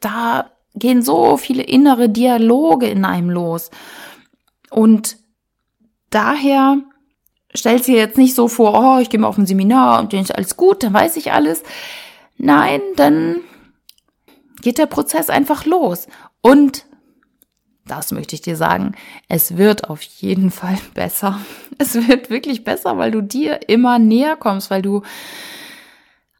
Da 0.00 0.50
gehen 0.74 1.02
so 1.02 1.36
viele 1.36 1.62
innere 1.62 2.08
Dialoge 2.08 2.86
in 2.86 3.04
einem 3.04 3.30
los. 3.30 3.70
Und 4.70 5.16
daher 6.10 6.78
stellt 7.54 7.84
sie 7.84 7.94
jetzt 7.94 8.18
nicht 8.18 8.34
so 8.34 8.48
vor, 8.48 8.74
oh, 8.74 9.00
ich 9.00 9.10
gehe 9.10 9.20
mal 9.20 9.28
auf 9.28 9.38
ein 9.38 9.46
Seminar 9.46 10.00
und 10.00 10.12
dann 10.12 10.20
ist 10.20 10.34
alles 10.34 10.56
gut, 10.56 10.82
dann 10.82 10.92
weiß 10.92 11.16
ich 11.16 11.32
alles. 11.32 11.62
Nein, 12.36 12.80
dann 12.96 13.40
geht 14.60 14.78
der 14.78 14.86
Prozess 14.86 15.30
einfach 15.30 15.64
los. 15.64 16.08
Und 16.40 16.86
das 17.86 18.12
möchte 18.12 18.34
ich 18.34 18.40
dir 18.40 18.56
sagen, 18.56 18.92
es 19.28 19.56
wird 19.56 19.90
auf 19.90 20.02
jeden 20.02 20.50
Fall 20.50 20.78
besser. 20.94 21.40
Es 21.78 21.94
wird 21.94 22.30
wirklich 22.30 22.64
besser, 22.64 22.98
weil 22.98 23.10
du 23.10 23.22
dir 23.22 23.68
immer 23.68 23.98
näher 23.98 24.36
kommst, 24.36 24.70
weil 24.70 24.82
du 24.82 25.02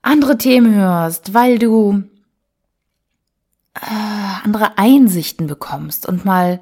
andere 0.02 0.38
Themen 0.38 0.74
hörst, 0.74 1.35
weil 1.35 1.59
du 1.59 2.04
äh, 3.74 4.44
andere 4.44 4.78
Einsichten 4.78 5.46
bekommst 5.46 6.07
und 6.07 6.24
mal 6.24 6.61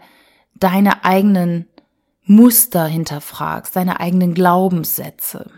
deine 0.54 1.04
eigenen 1.04 1.66
Muster 2.24 2.86
hinterfragst, 2.86 3.74
deine 3.74 4.00
eigenen 4.00 4.32
Glaubenssätze. 4.32 5.50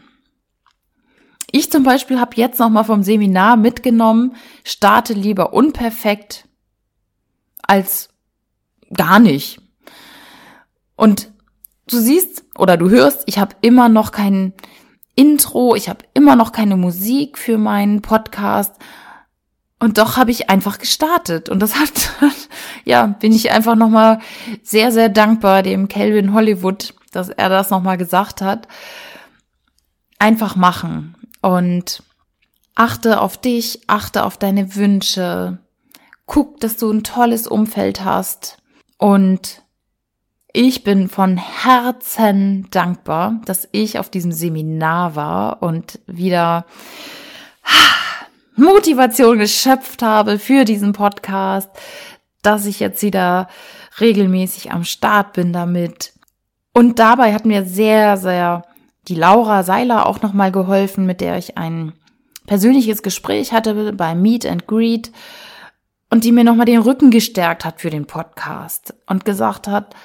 Ich 1.51 1.71
zum 1.71 1.85
Beispiel 1.85 2.19
habe 2.19 2.37
jetzt 2.37 2.59
noch 2.59 2.71
mal 2.71 2.85
vom 2.85 3.03
Seminar 3.03 3.57
mitgenommen, 3.57 4.35
starte 4.65 5.13
lieber 5.13 5.53
unperfekt 5.53 6.49
als 7.63 8.09
gar 8.95 9.19
nicht. 9.19 9.61
Und 10.97 11.31
du 11.89 11.99
siehst 11.99 12.45
oder 12.57 12.77
du 12.77 12.91
hörst, 12.91 13.25
ich 13.27 13.39
habe 13.39 13.57
immer 13.61 13.89
noch 13.89 14.13
kein 14.13 14.53
Intro, 15.17 15.75
ich 15.75 15.89
habe 15.89 16.05
immer 16.15 16.37
noch 16.37 16.53
keine 16.53 16.77
Musik 16.77 17.39
für 17.39 17.59
meinen 17.59 18.03
Podcast 18.03 18.75
und 19.85 19.99
doch 19.99 20.17
habe 20.17 20.31
ich 20.31 20.49
einfach 20.49 20.79
gestartet. 20.79 21.51
Und 21.51 21.61
das 21.61 21.75
hat, 21.81 21.93
ja, 22.85 23.07
bin 23.07 23.33
ich 23.33 23.51
einfach 23.51 23.75
nochmal 23.75 24.19
sehr, 24.63 24.91
sehr 24.93 25.11
dankbar 25.11 25.63
dem 25.63 25.89
Calvin 25.89 26.33
Hollywood, 26.33 26.95
dass 27.13 27.29
er 27.29 27.51
das 27.51 27.69
nochmal 27.69 27.99
gesagt 27.99 28.41
hat. 28.41 28.67
Einfach 30.19 30.57
machen. 30.57 31.17
Und 31.43 32.03
achte 32.75 33.21
auf 33.21 33.37
dich, 33.37 33.83
achte 33.87 34.25
auf 34.25 34.39
deine 34.39 34.75
Wünsche. 34.75 35.59
Guck, 36.25 36.61
dass 36.61 36.79
du 36.79 36.91
ein 36.91 37.05
tolles 37.05 37.47
Umfeld 37.47 38.05
hast. 38.05 38.57
Und 38.99 39.63
ich 40.53 40.85
bin 40.85 41.09
von 41.09 41.37
Herzen 41.37 42.69
dankbar, 42.71 43.41
dass 43.45 43.69
ich 43.73 43.99
auf 43.99 44.09
diesem 44.09 44.31
Seminar 44.31 45.17
war 45.17 45.63
und 45.63 45.99
wieder 46.07 46.65
Motivation 48.57 49.39
geschöpft 49.39 50.03
habe 50.03 50.39
für 50.39 50.65
diesen 50.65 50.93
Podcast, 50.93 51.71
dass 52.43 52.67
ich 52.67 52.79
jetzt 52.79 53.03
wieder 53.03 53.49
regelmäßig 53.99 54.71
am 54.71 54.85
Start 54.85 55.33
bin 55.33 55.53
damit. 55.53 56.13
Und 56.73 56.99
dabei 56.99 57.35
hat 57.35 57.47
mir 57.47 57.65
sehr, 57.65 58.17
sehr 58.17 58.65
die 59.09 59.17
Laura 59.17 59.65
Seiler 59.65 60.07
auch 60.07 60.23
nochmal 60.23 60.53
geholfen, 60.53 61.05
mit 61.05 61.21
der 61.21 61.37
ich 61.37 61.59
ein 61.59 61.93
persönliches 62.47 63.03
Gespräch 63.03 63.53
hatte 63.53 63.93
bei 63.93 64.15
Meet 64.15 64.47
and 64.47 64.67
Greet 64.67 65.11
und 66.15 66.23
die 66.23 66.31
mir 66.31 66.45
nochmal 66.45 66.67
den 66.67 66.81
Rücken 66.81 67.11
gestärkt 67.11 67.65
hat 67.65 67.81
für 67.81 67.91
den 67.91 68.07
Podcast 68.07 68.95
und 69.09 69.25
gesagt 69.25 69.67
hat, 69.67 69.97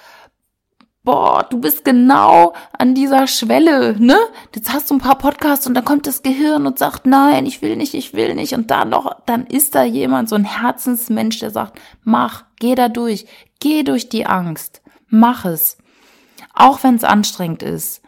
boah, 1.03 1.45
du 1.47 1.61
bist 1.61 1.85
genau 1.85 2.55
an 2.75 2.95
dieser 2.95 3.27
Schwelle, 3.27 3.95
ne? 3.99 4.17
Jetzt 4.55 4.73
hast 4.73 4.89
du 4.89 4.95
ein 4.95 5.01
paar 5.01 5.19
Podcasts 5.19 5.67
und 5.67 5.75
dann 5.75 5.85
kommt 5.85 6.07
das 6.07 6.23
Gehirn 6.23 6.65
und 6.65 6.79
sagt, 6.79 7.05
nein, 7.05 7.45
ich 7.45 7.61
will 7.61 7.75
nicht, 7.75 7.93
ich 7.93 8.15
will 8.15 8.33
nicht. 8.33 8.53
Und 8.55 8.71
dann 8.71 8.89
noch, 8.89 9.21
dann 9.27 9.45
ist 9.45 9.75
da 9.75 9.83
jemand, 9.83 10.29
so 10.29 10.35
ein 10.35 10.45
Herzensmensch, 10.45 11.37
der 11.37 11.51
sagt, 11.51 11.79
mach, 12.01 12.45
geh 12.55 12.73
da 12.73 12.89
durch, 12.89 13.27
geh 13.59 13.83
durch 13.83 14.09
die 14.09 14.25
Angst, 14.25 14.81
mach 15.09 15.45
es. 15.45 15.77
Auch 16.55 16.81
wenn 16.81 16.95
es 16.95 17.03
anstrengend 17.03 17.61
ist. 17.61 18.01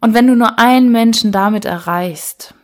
Und 0.00 0.14
wenn 0.14 0.26
du 0.26 0.34
nur 0.34 0.58
einen 0.58 0.90
Menschen 0.90 1.32
damit 1.32 1.66
erreichst, 1.66 2.54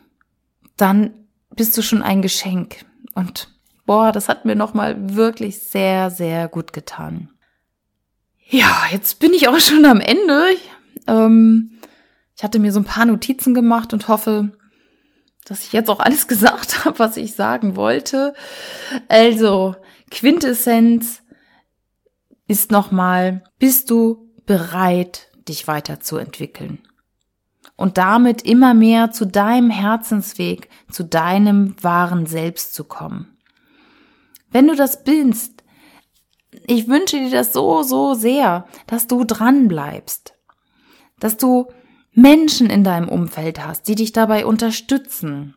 dann 0.78 1.12
bist 1.54 1.76
du 1.76 1.82
schon 1.82 2.02
ein 2.02 2.22
Geschenk. 2.22 2.86
Und 3.14 3.53
boah, 3.86 4.12
das 4.12 4.28
hat 4.28 4.44
mir 4.44 4.54
nochmal 4.56 5.14
wirklich 5.14 5.60
sehr, 5.60 6.10
sehr 6.10 6.48
gut 6.48 6.72
getan. 6.72 7.30
Ja, 8.48 8.84
jetzt 8.90 9.18
bin 9.18 9.32
ich 9.32 9.48
auch 9.48 9.58
schon 9.58 9.84
am 9.84 10.00
Ende. 10.00 10.44
Ähm, 11.06 11.78
Ich 12.36 12.42
hatte 12.42 12.58
mir 12.58 12.72
so 12.72 12.80
ein 12.80 12.84
paar 12.84 13.04
Notizen 13.06 13.54
gemacht 13.54 13.92
und 13.92 14.08
hoffe, 14.08 14.52
dass 15.44 15.64
ich 15.64 15.72
jetzt 15.72 15.90
auch 15.90 16.00
alles 16.00 16.26
gesagt 16.28 16.84
habe, 16.84 16.98
was 16.98 17.16
ich 17.16 17.34
sagen 17.34 17.76
wollte. 17.76 18.34
Also, 19.08 19.76
Quintessenz 20.10 21.22
ist 22.46 22.70
nochmal, 22.70 23.42
bist 23.58 23.90
du 23.90 24.30
bereit, 24.46 25.28
dich 25.48 25.66
weiterzuentwickeln? 25.66 26.78
Und 27.76 27.98
damit 27.98 28.42
immer 28.42 28.72
mehr 28.74 29.10
zu 29.10 29.26
deinem 29.26 29.70
Herzensweg, 29.70 30.68
zu 30.90 31.02
deinem 31.02 31.74
wahren 31.82 32.26
Selbst 32.26 32.74
zu 32.74 32.84
kommen. 32.84 33.33
Wenn 34.54 34.68
du 34.68 34.76
das 34.76 35.02
bist, 35.02 35.64
ich 36.68 36.86
wünsche 36.86 37.18
dir 37.18 37.30
das 37.30 37.52
so, 37.52 37.82
so 37.82 38.14
sehr, 38.14 38.68
dass 38.86 39.08
du 39.08 39.24
dran 39.24 39.66
bleibst, 39.66 40.36
dass 41.18 41.36
du 41.36 41.66
Menschen 42.12 42.70
in 42.70 42.84
deinem 42.84 43.08
Umfeld 43.08 43.66
hast, 43.66 43.88
die 43.88 43.96
dich 43.96 44.12
dabei 44.12 44.46
unterstützen. 44.46 45.56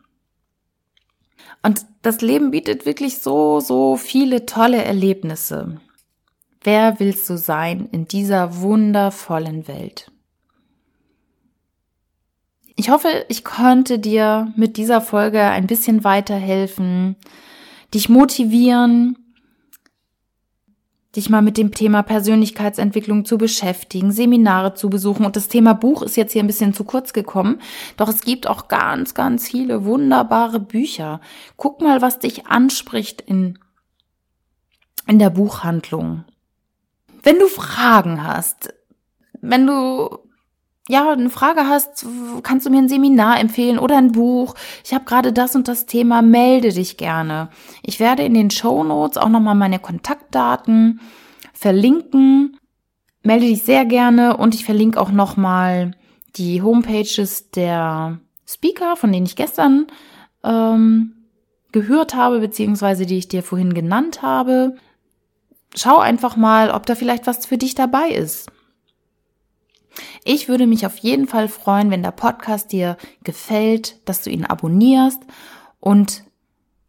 Und 1.61 1.85
das 2.01 2.21
Leben 2.21 2.49
bietet 2.49 2.87
wirklich 2.87 3.19
so, 3.19 3.59
so 3.59 3.97
viele 3.97 4.47
tolle 4.47 4.83
Erlebnisse. 4.83 5.79
Wer 6.63 6.99
willst 6.99 7.29
du 7.29 7.37
sein 7.37 7.87
in 7.91 8.07
dieser 8.07 8.61
wundervollen 8.61 9.67
Welt? 9.67 10.11
Ich 12.75 12.89
hoffe, 12.89 13.25
ich 13.29 13.43
konnte 13.43 13.99
dir 13.99 14.51
mit 14.55 14.75
dieser 14.75 15.01
Folge 15.01 15.43
ein 15.43 15.67
bisschen 15.67 16.03
weiterhelfen, 16.03 17.15
dich 17.93 18.09
motivieren, 18.09 19.17
dich 21.15 21.29
mal 21.29 21.41
mit 21.41 21.57
dem 21.57 21.73
Thema 21.73 22.03
Persönlichkeitsentwicklung 22.03 23.25
zu 23.25 23.37
beschäftigen, 23.37 24.11
Seminare 24.11 24.75
zu 24.75 24.89
besuchen. 24.89 25.25
Und 25.25 25.35
das 25.35 25.47
Thema 25.47 25.73
Buch 25.73 26.03
ist 26.03 26.15
jetzt 26.15 26.33
hier 26.33 26.43
ein 26.43 26.47
bisschen 26.47 26.73
zu 26.73 26.83
kurz 26.83 27.11
gekommen. 27.11 27.59
Doch 27.97 28.07
es 28.07 28.21
gibt 28.21 28.47
auch 28.47 28.67
ganz, 28.67 29.13
ganz 29.13 29.49
viele 29.49 29.83
wunderbare 29.85 30.59
Bücher. 30.59 31.19
Guck 31.55 31.81
mal, 31.81 32.01
was 32.01 32.19
dich 32.19 32.45
anspricht 32.47 33.21
in, 33.21 33.57
in 35.07 35.17
der 35.17 35.31
Buchhandlung. 35.31 36.23
Wenn 37.23 37.39
du 37.39 37.47
Fragen 37.47 38.23
hast, 38.23 38.73
wenn 39.41 39.65
du 39.65 40.19
ja, 40.89 41.11
eine 41.11 41.29
Frage 41.29 41.67
hast, 41.67 42.05
kannst 42.43 42.65
du 42.65 42.69
mir 42.69 42.79
ein 42.79 42.89
Seminar 42.89 43.39
empfehlen 43.39 43.77
oder 43.77 43.97
ein 43.97 44.13
Buch. 44.13 44.55
Ich 44.85 44.93
habe 44.93 45.05
gerade 45.05 45.33
das 45.33 45.55
und 45.55 45.67
das 45.67 45.85
Thema, 45.85 46.21
melde 46.21 46.69
dich 46.69 46.97
gerne. 46.97 47.49
Ich 47.83 47.99
werde 47.99 48.23
in 48.23 48.33
den 48.33 48.49
Show 48.51 48.83
Notes 48.83 49.17
auch 49.17 49.29
nochmal 49.29 49.55
meine 49.55 49.79
Kontaktdaten 49.79 51.01
verlinken. 51.53 52.57
Melde 53.23 53.47
dich 53.47 53.63
sehr 53.63 53.83
gerne 53.85 54.37
und 54.37 54.55
ich 54.55 54.63
verlinke 54.63 54.99
auch 54.99 55.11
nochmal 55.11 55.91
die 56.37 56.61
Homepages 56.61 57.51
der 57.51 58.19
Speaker, 58.47 58.95
von 58.95 59.11
denen 59.11 59.25
ich 59.25 59.35
gestern 59.35 59.87
ähm, 60.43 61.13
gehört 61.73 62.15
habe, 62.15 62.39
beziehungsweise 62.39 63.05
die 63.05 63.17
ich 63.17 63.27
dir 63.27 63.43
vorhin 63.43 63.73
genannt 63.73 64.21
habe. 64.21 64.75
Schau 65.75 65.97
einfach 65.97 66.37
mal, 66.37 66.71
ob 66.71 66.85
da 66.85 66.95
vielleicht 66.95 67.27
was 67.27 67.45
für 67.45 67.57
dich 67.57 67.75
dabei 67.75 68.09
ist. 68.09 68.49
Ich 70.23 70.47
würde 70.47 70.67
mich 70.67 70.85
auf 70.85 70.97
jeden 70.97 71.27
Fall 71.27 71.47
freuen, 71.47 71.91
wenn 71.91 72.03
der 72.03 72.11
Podcast 72.11 72.71
dir 72.71 72.97
gefällt, 73.23 73.97
dass 74.07 74.21
du 74.21 74.29
ihn 74.29 74.45
abonnierst 74.45 75.21
und 75.79 76.23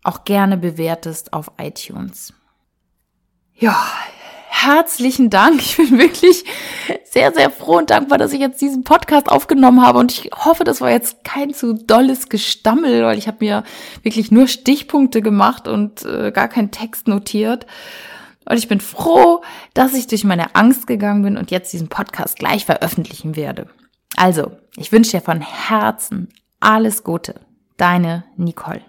auch 0.02 0.24
gerne 0.24 0.56
bewertest 0.56 1.32
auf 1.32 1.52
iTunes. 1.58 2.32
Ja, 3.54 3.76
herzlichen 4.48 5.30
Dank. 5.30 5.60
Ich 5.60 5.76
bin 5.76 5.98
wirklich 5.98 6.44
sehr, 7.04 7.32
sehr 7.32 7.50
froh 7.50 7.78
und 7.78 7.90
dankbar, 7.90 8.18
dass 8.18 8.32
ich 8.32 8.40
jetzt 8.40 8.60
diesen 8.60 8.84
Podcast 8.84 9.28
aufgenommen 9.28 9.84
habe. 9.84 9.98
Und 9.98 10.12
ich 10.12 10.30
hoffe, 10.32 10.64
das 10.64 10.80
war 10.80 10.90
jetzt 10.90 11.24
kein 11.24 11.54
zu 11.54 11.74
dolles 11.74 12.28
Gestammel, 12.28 13.04
weil 13.04 13.18
ich 13.18 13.26
habe 13.26 13.38
mir 13.40 13.64
wirklich 14.02 14.30
nur 14.30 14.46
Stichpunkte 14.46 15.22
gemacht 15.22 15.68
und 15.68 16.04
äh, 16.04 16.32
gar 16.32 16.48
keinen 16.48 16.70
Text 16.70 17.08
notiert. 17.08 17.66
Und 18.48 18.56
ich 18.56 18.68
bin 18.68 18.80
froh, 18.80 19.42
dass 19.74 19.94
ich 19.94 20.06
durch 20.06 20.24
meine 20.24 20.54
Angst 20.54 20.86
gegangen 20.86 21.22
bin 21.22 21.36
und 21.36 21.50
jetzt 21.50 21.72
diesen 21.72 21.88
Podcast 21.88 22.38
gleich 22.38 22.64
veröffentlichen 22.64 23.36
werde. 23.36 23.68
Also, 24.16 24.52
ich 24.76 24.90
wünsche 24.90 25.12
dir 25.12 25.20
von 25.20 25.40
Herzen 25.40 26.28
alles 26.60 27.04
Gute. 27.04 27.40
Deine 27.76 28.24
Nicole. 28.36 28.82